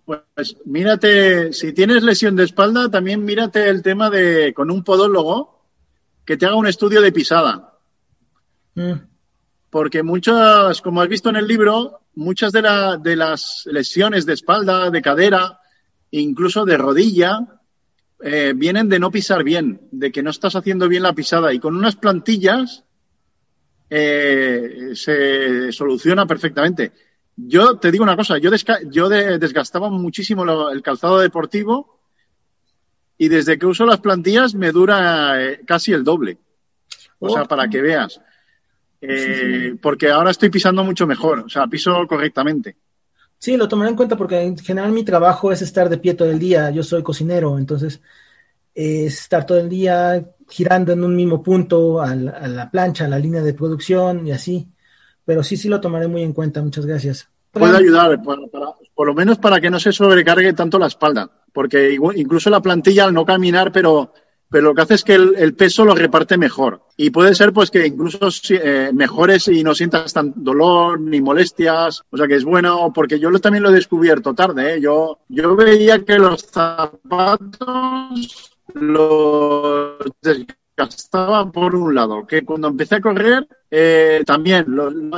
Pues 0.06 0.56
mírate, 0.64 1.52
si 1.52 1.74
tienes 1.74 2.02
lesión 2.02 2.38
de 2.38 2.46
espalda, 2.46 2.90
también 2.90 3.26
mírate 3.26 3.68
el 3.68 3.82
tema 3.82 4.10
de 4.10 4.54
con 4.54 4.72
un 4.72 4.86
podólogo 4.86 5.66
que 6.24 6.38
te 6.38 6.46
haga 6.46 6.56
un 6.56 6.68
estudio 6.68 7.02
de 7.02 7.12
pisada. 7.12 7.74
Mm 8.76 8.94
porque 9.70 10.04
muchas, 10.04 10.82
como 10.82 11.02
has 11.02 11.10
visto 11.10 11.30
en 11.30 11.36
el 11.36 11.48
libro, 11.48 12.00
muchas 12.16 12.52
de, 12.52 12.62
la, 12.62 12.98
de 12.98 13.16
las 13.16 13.64
lesiones 13.66 14.26
de 14.26 14.34
espalda, 14.34 14.90
de 14.90 15.02
cadera, 15.02 15.60
incluso 16.12 16.66
de 16.66 16.78
rodilla, 16.78 17.60
eh, 18.22 18.54
vienen 18.56 18.90
de 18.90 19.00
no 19.00 19.12
pisar 19.12 19.44
bien, 19.44 19.82
de 19.92 20.12
que 20.12 20.24
no 20.24 20.30
estás 20.30 20.56
haciendo 20.56 20.88
bien 20.88 21.04
la 21.04 21.14
pisada. 21.14 21.54
Y 21.54 21.60
con 21.60 21.76
unas 21.76 21.96
plantillas 21.96 22.86
eh, 23.90 24.92
se 24.94 25.72
soluciona 25.72 26.26
perfectamente. 26.26 26.92
Yo 27.36 27.78
te 27.78 27.92
digo 27.92 28.04
una 28.04 28.18
cosa, 28.18 28.38
yo, 28.40 28.50
yo 28.90 29.10
de 29.10 29.38
desgastaba 29.38 29.90
muchísimo 29.90 30.44
lo, 30.44 30.72
el 30.72 30.82
calzado 30.82 31.20
deportivo 31.20 32.00
y 33.18 33.28
desde 33.28 33.58
que 33.58 33.66
uso 33.66 33.86
las 33.86 34.00
plantillas 34.00 34.56
me 34.56 34.72
dura 34.72 35.44
eh, 35.44 35.62
casi 35.66 35.94
el 35.94 36.04
doble. 36.04 36.38
O 37.20 37.30
sea, 37.30 37.46
para 37.46 37.68
que 37.68 37.82
veas. 37.82 38.22
Eh, 39.02 39.76
porque 39.82 40.10
ahora 40.10 40.32
estoy 40.32 40.50
pisando 40.50 40.84
mucho 40.84 41.06
mejor, 41.06 41.40
o 41.40 41.50
sea, 41.50 41.68
piso 41.68 42.06
correctamente. 42.08 42.78
Sí, 43.40 43.56
lo 43.56 43.68
tomaré 43.68 43.92
en 43.92 43.96
cuenta 43.96 44.18
porque 44.18 44.42
en 44.42 44.58
general 44.58 44.92
mi 44.92 45.04
trabajo 45.04 45.52
es 45.52 45.62
estar 45.62 45.90
de 45.90 46.00
pie 46.00 46.16
todo 46.16 46.30
el 46.30 46.40
día. 46.40 46.72
Yo 46.72 46.84
soy 46.84 47.04
cocinero, 47.04 47.58
entonces 47.58 48.02
es 48.74 49.20
estar 49.22 49.46
todo 49.46 49.60
el 49.60 49.70
día 49.70 50.26
girando 50.50 50.94
en 50.94 51.04
un 51.04 51.16
mismo 51.16 51.42
punto 51.44 52.02
a 52.02 52.16
la, 52.16 52.32
a 52.32 52.48
la, 52.48 52.72
plancha, 52.72 53.06
a 53.06 53.08
la 53.10 53.20
línea 53.20 53.42
de 53.42 53.54
producción 53.54 54.26
y 54.28 54.32
así. 54.32 54.68
Pero 55.26 55.44
sí, 55.44 55.58
sí 55.58 55.68
lo 55.68 55.82
tomaré 55.82 56.08
muy 56.08 56.24
en 56.24 56.34
cuenta. 56.34 56.62
Muchas 56.62 56.86
gracias. 56.86 57.30
puede 57.52 57.78
ayudar, 57.78 58.22
para- 58.22 58.46
para- 58.48 58.74
por 58.94 59.08
lo 59.08 59.14
menos 59.16 59.40
para 59.40 59.60
que 59.60 59.70
no 59.72 59.80
se 59.80 59.92
sobrecargue 59.92 60.54
tanto 60.54 60.78
la 60.78 60.88
espalda, 60.88 61.30
porque 61.54 61.92
igual- 61.92 62.16
incluso 62.18 62.50
la 62.52 62.62
plantilla 62.62 63.06
al 63.06 63.14
no 63.16 63.26
caminar, 63.26 63.72
pero, 63.72 64.14
pero 64.50 64.68
lo 64.70 64.76
que 64.76 64.82
hace 64.84 64.94
es 64.94 65.04
que 65.04 65.16
el, 65.16 65.34
el 65.38 65.56
peso 65.56 65.84
lo 65.84 65.96
reparte 65.96 66.38
mejor. 66.38 66.84
Y 66.98 67.10
puede 67.10 67.34
ser 67.34 67.52
pues 67.54 67.72
que 67.72 67.88
incluso 67.88 68.30
eh, 68.52 68.92
mejores 68.94 69.48
y 69.48 69.64
no 69.64 69.74
sientas 69.74 70.14
tan 70.14 70.34
dolor 70.36 71.00
ni 71.02 71.20
molestias, 71.20 72.04
o 72.12 72.18
sea 72.18 72.28
que 72.28 72.36
es 72.36 72.44
bueno, 72.46 72.92
porque 72.94 73.20
yo 73.20 73.30
lo- 73.32 73.40
también 73.40 73.64
lo 73.64 73.70
he 73.72 73.74
descubierto 73.74 74.34
tarde, 74.36 74.76
¿eh? 74.76 74.82
yo, 74.82 75.20
yo 75.28 75.56
veía 75.56 76.06
que 76.06 76.20
los 76.20 76.44
zapatos 77.48 78.52
los 78.74 79.98
desgastaba 80.22 81.52
por 81.52 81.76
un 81.76 81.96
lado, 81.96 82.26
que 82.28 82.44
cuando 82.46 82.68
empecé 82.68 82.96
a 82.96 83.02
correr 83.02 83.48
eh, 83.72 84.24
también 84.26 84.66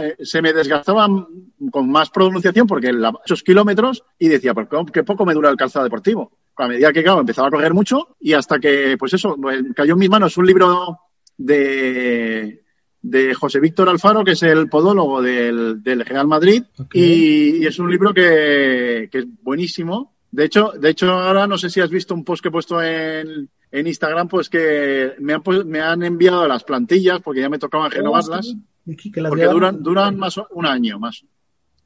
eh, 0.01 0.15
se 0.23 0.41
me 0.41 0.53
desgastaban 0.53 1.27
con 1.71 1.89
más 1.91 2.09
pronunciación 2.09 2.65
porque 2.65 2.91
la, 2.93 3.11
muchos 3.11 3.43
kilómetros 3.43 4.03
y 4.17 4.27
decía, 4.29 4.53
cómo- 4.53 4.85
qué 4.85 5.03
poco 5.03 5.25
me 5.25 5.33
dura 5.33 5.49
el 5.49 5.57
calzado 5.57 5.83
deportivo. 5.85 6.31
A 6.55 6.67
medida 6.67 6.91
que 6.91 7.03
claro, 7.03 7.21
empezaba 7.21 7.47
a 7.47 7.51
correr 7.51 7.73
mucho 7.73 8.15
y 8.19 8.33
hasta 8.33 8.59
que, 8.59 8.95
pues 8.97 9.13
eso, 9.13 9.35
pues, 9.41 9.61
cayó 9.75 9.93
en 9.93 9.99
mis 9.99 10.09
manos 10.09 10.37
un 10.37 10.45
libro 10.45 10.99
de, 11.37 12.63
de 13.01 13.33
José 13.33 13.59
Víctor 13.61 13.87
Alfaro, 13.89 14.23
que 14.25 14.31
es 14.31 14.43
el 14.43 14.67
podólogo 14.67 15.21
del, 15.21 15.81
del 15.81 16.05
Real 16.05 16.27
Madrid, 16.27 16.63
y, 16.93 17.63
y 17.63 17.65
es 17.65 17.79
un 17.79 17.89
libro 17.89 18.13
que, 18.13 19.07
que 19.11 19.19
es 19.19 19.25
buenísimo. 19.41 20.15
De 20.31 20.45
hecho, 20.45 20.71
de 20.79 20.89
hecho, 20.89 21.11
ahora 21.11 21.47
no 21.47 21.57
sé 21.57 21.69
si 21.69 21.81
has 21.81 21.89
visto 21.89 22.13
un 22.13 22.23
post 22.23 22.41
que 22.43 22.49
he 22.49 22.51
puesto 22.51 22.81
en, 22.83 23.49
en 23.71 23.87
Instagram, 23.87 24.27
pues 24.27 24.47
que 24.49 25.15
me 25.19 25.33
han, 25.33 25.41
me 25.65 25.81
han 25.81 26.03
enviado 26.03 26.47
las 26.47 26.63
plantillas 26.63 27.19
porque 27.21 27.41
ya 27.41 27.49
me 27.49 27.57
tocaban 27.59 27.89
renovarlas, 27.91 28.47
Oh, 28.47 28.51
sí. 28.51 28.93
Aquí 28.93 29.11
que 29.11 29.21
las 29.21 29.29
porque 29.29 29.45
duran, 29.45 29.81
duran 29.83 30.17
más 30.17 30.37
o- 30.37 30.47
un 30.51 30.65
año 30.65 30.99
más. 30.99 31.23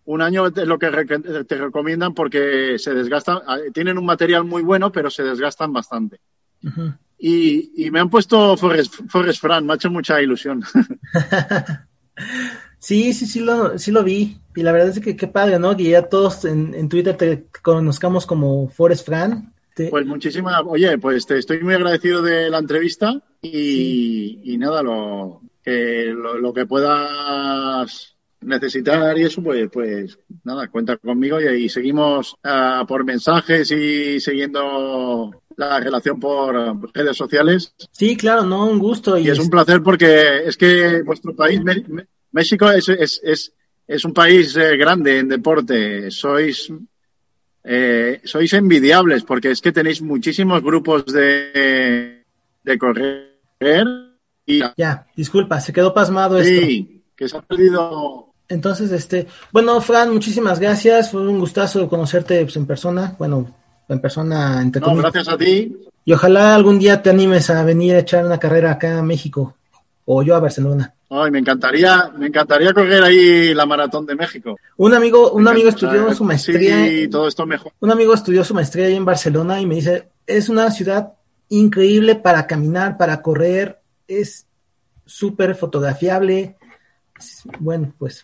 Un 0.05 0.21
año 0.21 0.47
es 0.47 0.55
lo 0.67 0.77
que 0.77 0.89
te 1.47 1.57
recomiendan 1.57 2.13
porque 2.13 2.77
se 2.77 2.93
desgastan, 2.93 3.39
ah, 3.47 3.57
tienen 3.73 3.97
un 3.97 4.05
material 4.05 4.43
muy 4.43 4.61
bueno, 4.61 4.91
pero 4.91 5.09
se 5.09 5.23
desgastan 5.23 5.71
bastante. 5.71 6.19
Y, 7.17 7.85
y 7.85 7.91
me 7.91 8.01
han 8.01 8.09
puesto 8.09 8.57
Forrest, 8.57 8.95
Forrest 9.07 9.39
Fran, 9.41 9.65
me 9.65 9.71
ha 9.73 9.75
hecho 9.77 9.89
mucha 9.89 10.21
ilusión. 10.21 10.61
Sí, 12.83 13.13
sí, 13.13 13.25
sí 13.25 13.39
lo, 13.39 13.77
sí 13.79 13.91
lo 13.91 14.03
vi. 14.03 14.37
Y 14.55 14.61
la 14.61 14.73
verdad 14.73 14.89
es 14.89 14.99
que 14.99 15.15
qué 15.15 15.27
padre, 15.27 15.57
¿no? 15.57 15.75
Que 15.77 15.85
ya 15.85 16.03
todos 16.09 16.43
en, 16.43 16.73
en 16.75 16.89
Twitter 16.89 17.15
te 17.15 17.45
conozcamos 17.61 18.25
como 18.25 18.67
Forest 18.67 19.05
Fran. 19.05 19.53
Te- 19.73 19.87
Pues 19.89 20.05
muchísimas, 20.05 20.61
oye, 20.67 20.97
pues 20.97 21.25
te 21.25 21.37
estoy 21.39 21.61
muy 21.63 21.73
agradecido 21.75 22.21
de 22.21 22.49
la 22.49 22.57
entrevista 22.59 23.21
y, 23.41 23.49
Sí. 23.49 24.41
y 24.43 24.57
nada, 24.57 24.83
lo 24.83 25.41
que, 25.63 26.13
lo, 26.13 26.37
lo 26.37 26.53
que 26.53 26.65
puedas 26.65 28.15
necesitar 28.41 29.17
y 29.17 29.23
eso, 29.23 29.41
pues, 29.41 29.69
pues 29.71 30.19
nada, 30.43 30.67
cuenta 30.67 30.97
conmigo 30.97 31.39
y, 31.39 31.69
seguimos 31.69 32.35
ah, 32.43 32.83
por 32.87 33.05
mensajes 33.05 33.71
y 33.71 34.19
siguiendo 34.19 35.31
la 35.55 35.79
relación 35.79 36.19
por 36.19 36.53
redes 36.93 37.15
sociales. 37.15 37.73
Sí, 37.91 38.17
claro, 38.17 38.43
no, 38.43 38.65
un 38.65 38.79
gusto. 38.79 39.17
Y, 39.17 39.27
Y 39.27 39.29
es 39.29 39.39
un 39.39 39.49
placer 39.49 39.81
porque 39.81 40.45
es 40.45 40.57
que 40.57 41.01
vuestro 41.03 41.33
país, 41.35 41.63
Me- 41.63 41.83
Me- 41.87 42.07
México, 42.33 42.69
es, 42.69 42.89
es, 42.89 43.21
es, 43.23 43.53
es 43.87 44.05
un 44.05 44.13
país 44.13 44.55
eh, 44.57 44.75
grande 44.77 45.19
en 45.19 45.29
deporte. 45.29 46.11
Sois, 46.11 46.71
eh, 47.63 48.19
sois 48.23 48.53
envidiables 48.53 49.23
porque 49.23 49.51
es 49.51 49.61
que 49.61 49.71
tenéis 49.71 50.01
muchísimos 50.01 50.61
grupos 50.61 51.05
de, 51.05 52.23
de 52.63 52.77
correr 52.77 53.37
y 54.45 54.59
Ya, 54.75 55.07
disculpa, 55.15 55.61
se 55.61 55.71
quedó 55.71 55.93
pasmado 55.93 56.37
esto. 56.37 56.61
sí, 56.65 57.03
que 57.15 57.29
se 57.29 57.37
ha 57.37 57.41
perdido. 57.41 58.33
Entonces, 58.49 58.91
este, 58.91 59.27
bueno, 59.51 59.79
Fran, 59.79 60.11
muchísimas 60.11 60.59
gracias. 60.59 61.11
Fue 61.11 61.25
un 61.25 61.39
gustazo 61.39 61.87
conocerte 61.87 62.43
pues, 62.43 62.55
en 62.57 62.65
persona. 62.65 63.15
Bueno, 63.17 63.55
en 63.87 64.01
persona, 64.01 64.61
entre 64.61 64.81
No, 64.81 64.87
comillas. 64.87 65.13
gracias 65.13 65.33
a 65.33 65.37
ti. 65.37 65.75
Y 66.05 66.11
ojalá 66.11 66.53
algún 66.53 66.77
día 66.77 67.01
te 67.01 67.09
animes 67.09 67.49
a 67.49 67.63
venir 67.63 67.95
a 67.95 67.99
echar 67.99 68.25
una 68.25 68.37
carrera 68.37 68.71
acá 68.71 68.99
a 68.99 69.03
México. 69.03 69.55
O 70.05 70.21
yo 70.23 70.35
a 70.35 70.39
Barcelona. 70.41 70.93
Ay, 71.15 71.29
me 71.29 71.37
encantaría, 71.37 72.11
me 72.17 72.25
encantaría 72.25 72.73
correr 72.73 73.03
ahí 73.03 73.53
la 73.53 73.67
maratón 73.67 74.03
de 74.07 74.15
México. 74.15 74.57
Un 74.77 74.95
amigo, 74.95 75.31
un 75.33 75.47
amigo 75.47 75.69
estudió 75.69 76.11
su 76.15 76.23
maestría. 76.23 76.85
Sí, 76.85 77.07
todo 77.07 77.27
esto 77.27 77.45
mejor. 77.45 77.71
Un 77.79 77.91
amigo 77.91 78.15
estudió 78.15 78.43
su 78.43 78.55
maestría 78.55 78.87
ahí 78.87 78.95
en 78.95 79.05
Barcelona 79.05 79.61
y 79.61 79.67
me 79.67 79.75
dice, 79.75 80.09
es 80.25 80.49
una 80.49 80.71
ciudad 80.71 81.13
increíble 81.49 82.15
para 82.15 82.47
caminar, 82.47 82.97
para 82.97 83.21
correr, 83.21 83.79
es 84.07 84.47
súper 85.05 85.53
fotografiable. 85.53 86.57
Bueno, 87.59 87.93
pues, 87.99 88.23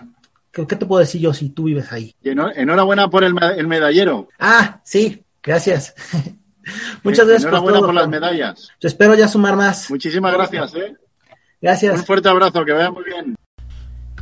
¿qué, 0.52 0.66
te 0.66 0.86
puedo 0.88 1.02
decir 1.02 1.22
yo 1.22 1.32
si 1.32 1.50
tú 1.50 1.66
vives 1.66 1.92
ahí? 1.92 2.16
Enhorabuena 2.24 3.08
por 3.08 3.24
el, 3.24 3.36
el 3.56 3.68
medallero. 3.68 4.30
Ah, 4.40 4.82
sí, 4.84 5.24
gracias. 5.44 5.94
Muchas 7.04 7.28
gracias 7.28 7.44
por 7.44 7.50
Enhorabuena 7.50 7.78
todo. 7.78 7.88
por 7.88 7.96
las 7.96 8.10
medallas. 8.10 8.70
Espero 8.82 9.14
ya 9.14 9.28
sumar 9.28 9.56
más. 9.56 9.92
Muchísimas 9.92 10.34
gracias, 10.34 10.74
¿eh? 10.74 10.96
Un 11.62 11.68
Gracias. 11.68 12.06
fuerte 12.06 12.30
abrazo, 12.30 12.64
que 12.64 12.72
vaya 12.72 12.90
muy 12.90 13.04
bien. 13.04 13.36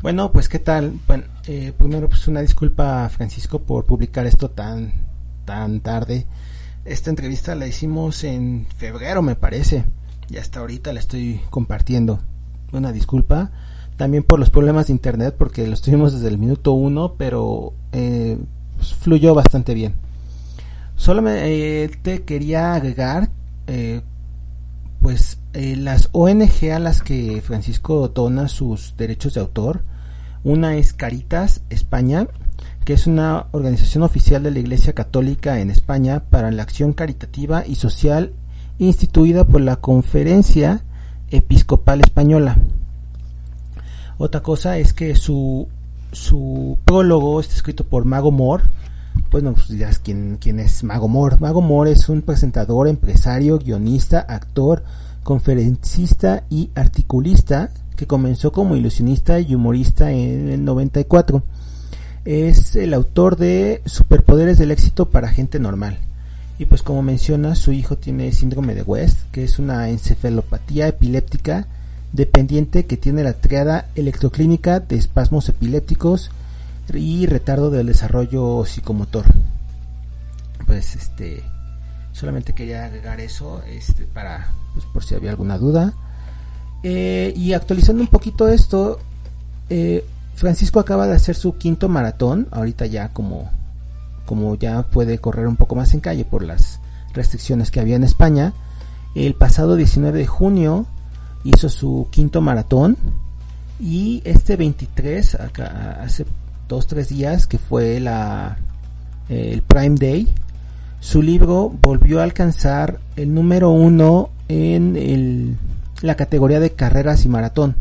Bueno, 0.02 0.32
pues 0.32 0.50
qué 0.50 0.60
tal. 0.60 1.00
Bueno, 1.06 1.26
eh, 1.48 1.72
primero 1.78 2.10
pues 2.10 2.28
una 2.28 2.42
disculpa 2.42 3.08
Francisco 3.10 3.60
por 3.60 3.86
publicar 3.86 4.26
esto 4.26 4.50
tan 4.50 4.92
tan 5.46 5.82
tarde. 5.82 6.26
Esta 6.84 7.10
entrevista 7.10 7.54
la 7.56 7.68
hicimos 7.68 8.24
en 8.24 8.66
febrero, 8.78 9.22
me 9.22 9.36
parece. 9.36 9.86
Y 10.30 10.38
hasta 10.38 10.60
ahorita 10.60 10.94
la 10.94 11.00
estoy 11.00 11.42
compartiendo. 11.50 12.20
Una 12.72 12.92
disculpa. 12.92 13.52
También 13.98 14.24
por 14.24 14.40
los 14.40 14.50
problemas 14.50 14.88
de 14.88 14.94
internet, 14.94 15.36
porque 15.38 15.68
los 15.68 15.82
tuvimos 15.82 16.14
desde 16.14 16.28
el 16.28 16.38
minuto 16.38 16.74
uno, 16.74 17.16
pero 17.18 17.74
eh, 17.92 18.38
pues, 18.76 18.94
fluyó 18.94 19.34
bastante 19.34 19.74
bien. 19.74 19.96
Solo 20.96 21.22
me, 21.22 21.84
eh, 21.84 21.90
te 22.02 22.24
quería 22.24 22.74
agregar, 22.74 23.30
eh, 23.68 24.02
pues 25.02 25.40
eh, 25.58 25.76
las 25.76 26.10
ONG 26.12 26.72
a 26.72 26.78
las 26.78 27.02
que 27.02 27.42
Francisco 27.42 28.10
dona 28.10 28.48
sus 28.48 28.94
derechos 28.96 29.34
de 29.34 29.40
autor, 29.40 29.82
una 30.44 30.76
es 30.76 30.94
Caritas 30.94 31.62
España, 31.72 32.28
que 32.86 32.94
es 32.94 33.08
una 33.08 33.48
organización 33.54 34.04
oficial 34.04 34.44
de 34.44 34.52
la 34.52 34.60
Iglesia 34.60 34.94
Católica 34.94 35.60
en 35.60 35.72
España 35.72 36.22
para 36.30 36.52
la 36.52 36.62
acción 36.62 36.94
caritativa 36.94 37.66
y 37.66 37.74
social 37.74 38.34
instituida 38.78 39.46
por 39.46 39.62
la 39.62 39.78
Conferencia 39.78 40.84
Episcopal 41.32 42.02
Española. 42.02 42.60
Otra 44.20 44.44
cosa 44.44 44.78
es 44.78 44.94
que 44.94 45.16
su, 45.16 45.68
su 46.12 46.78
prólogo 46.86 47.40
está 47.40 47.56
escrito 47.56 47.84
por 47.84 48.06
Mago 48.06 48.30
Moore. 48.30 48.66
Pues 49.32 49.44
no, 49.44 49.56
dirás 49.68 49.98
quién, 49.98 50.38
quién 50.40 50.60
es 50.60 50.84
Mago 50.84 51.08
Moore. 51.08 51.38
Mago 51.40 51.62
Moore 51.62 51.94
es 51.94 52.10
un 52.10 52.22
presentador, 52.22 52.88
empresario, 52.88 53.58
guionista, 53.58 54.20
actor, 54.20 54.84
conferencista 55.28 56.46
y 56.50 56.70
articulista 56.74 57.70
que 57.98 58.08
comenzó 58.08 58.54
como 58.54 58.78
ilusionista 58.78 59.42
y 59.42 59.56
humorista 59.56 60.10
en 60.10 60.48
el 60.48 60.64
94. 60.64 61.44
Es 62.24 62.78
el 62.78 62.94
autor 62.94 63.36
de 63.36 63.82
Superpoderes 63.86 64.58
del 64.58 64.72
éxito 64.72 65.10
para 65.10 65.28
gente 65.28 65.60
normal. 65.60 65.98
Y 66.58 66.66
pues 66.66 66.82
como 66.82 67.02
menciona, 67.02 67.56
su 67.56 67.74
hijo 67.74 67.98
tiene 67.98 68.32
síndrome 68.32 68.74
de 68.74 68.84
West, 68.84 69.30
que 69.34 69.44
es 69.44 69.60
una 69.60 69.90
encefalopatía 69.90 70.88
epiléptica 70.88 71.68
dependiente 72.14 72.86
que 72.86 72.96
tiene 72.96 73.26
la 73.26 73.34
triada 73.34 73.90
electroclínica 73.96 74.80
de 74.80 74.96
espasmos 74.96 75.50
epilépticos 75.50 76.32
y 76.94 77.26
retardo 77.26 77.70
del 77.70 77.88
desarrollo 77.88 78.64
psicomotor. 78.66 79.26
Pues 80.66 80.96
este 80.96 81.44
solamente 82.14 82.54
quería 82.54 82.86
agregar 82.86 83.20
eso 83.20 83.62
este 83.68 84.06
para 84.06 84.54
pues, 84.78 84.94
por 84.94 85.04
si 85.04 85.16
había 85.16 85.32
alguna 85.32 85.58
duda. 85.58 85.94
Eh, 86.84 87.34
y 87.36 87.54
actualizando 87.54 88.02
un 88.02 88.08
poquito 88.08 88.48
esto, 88.48 89.00
eh, 89.70 90.06
Francisco 90.36 90.80
acaba 90.80 91.08
de 91.08 91.16
hacer 91.16 91.36
su 91.36 91.58
quinto 91.58 91.90
maratón, 91.90 92.48
ahorita 92.52 92.86
ya 92.86 93.10
como 93.10 93.50
como 94.26 94.56
ya 94.56 94.84
puede 94.84 95.20
correr 95.20 95.48
un 95.48 95.56
poco 95.56 95.76
más 95.76 95.94
en 95.94 96.02
calle 96.02 96.26
por 96.26 96.44
las 96.44 96.82
restricciones 97.14 97.72
que 97.72 97.80
había 97.80 97.96
en 97.96 98.04
España. 98.04 98.54
El 99.16 99.36
pasado 99.36 99.78
19 99.78 100.20
de 100.20 100.28
junio 100.28 100.86
hizo 101.46 101.70
su 101.70 102.10
quinto 102.12 102.42
maratón 102.42 102.98
y 103.80 104.22
este 104.26 104.58
23 104.58 105.36
acá, 105.36 106.02
hace 106.04 106.26
dos 106.68 106.88
tres 106.88 107.08
días 107.08 107.48
que 107.48 107.58
fue 107.58 108.02
la 108.02 108.58
eh, 109.30 109.52
el 109.54 109.62
Prime 109.62 109.96
Day 109.96 110.28
su 111.00 111.22
libro 111.22 111.72
volvió 111.82 112.20
a 112.20 112.24
alcanzar 112.24 113.00
el 113.16 113.34
número 113.34 113.70
uno 113.70 114.30
en 114.48 114.96
el, 114.96 115.58
la 116.02 116.16
categoría 116.16 116.60
de 116.60 116.72
carreras 116.72 117.26
y 117.26 117.30
maratón 117.30 117.76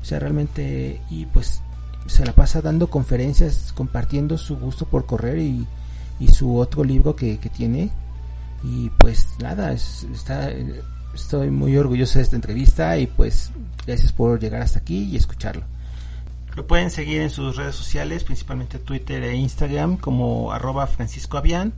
o 0.00 0.04
sea 0.04 0.18
realmente 0.18 1.00
y 1.10 1.26
pues 1.26 1.60
se 2.06 2.24
la 2.24 2.32
pasa 2.32 2.60
dando 2.60 2.88
conferencias 2.88 3.72
compartiendo 3.74 4.38
su 4.38 4.56
gusto 4.56 4.86
por 4.86 5.06
correr 5.06 5.38
y, 5.38 5.66
y 6.18 6.28
su 6.28 6.56
otro 6.56 6.84
libro 6.84 7.16
que, 7.16 7.38
que 7.38 7.48
tiene 7.48 7.90
y 8.64 8.90
pues 8.98 9.26
nada 9.40 9.72
es, 9.72 10.06
está 10.12 10.50
estoy 11.14 11.50
muy 11.50 11.76
orgulloso 11.76 12.18
de 12.18 12.24
esta 12.24 12.36
entrevista 12.36 12.96
y 12.98 13.06
pues 13.06 13.50
gracias 13.86 14.12
por 14.12 14.40
llegar 14.40 14.62
hasta 14.62 14.78
aquí 14.78 15.04
y 15.04 15.16
escucharlo. 15.16 15.64
Lo 16.54 16.66
pueden 16.66 16.90
seguir 16.90 17.22
en 17.22 17.30
sus 17.30 17.56
redes 17.56 17.74
sociales, 17.74 18.24
principalmente 18.24 18.78
Twitter 18.78 19.22
e 19.22 19.36
Instagram, 19.36 19.96
como 19.96 20.52
arroba 20.52 20.86
Francisco 20.86 21.38
Avian. 21.38 21.72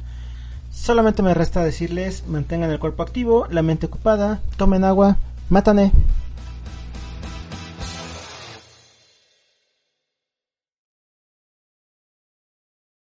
Solamente 0.75 1.23
me 1.23 1.35
resta 1.35 1.63
decirles, 1.63 2.25
mantengan 2.27 2.71
el 2.71 2.81
cuerpo 2.81 3.05
activo, 3.05 3.47
la 3.49 3.63
mente 3.63 3.87
ocupada, 3.87 4.41
tomen 4.57 4.85
agua, 4.85 5.17
mátane. 5.49 5.93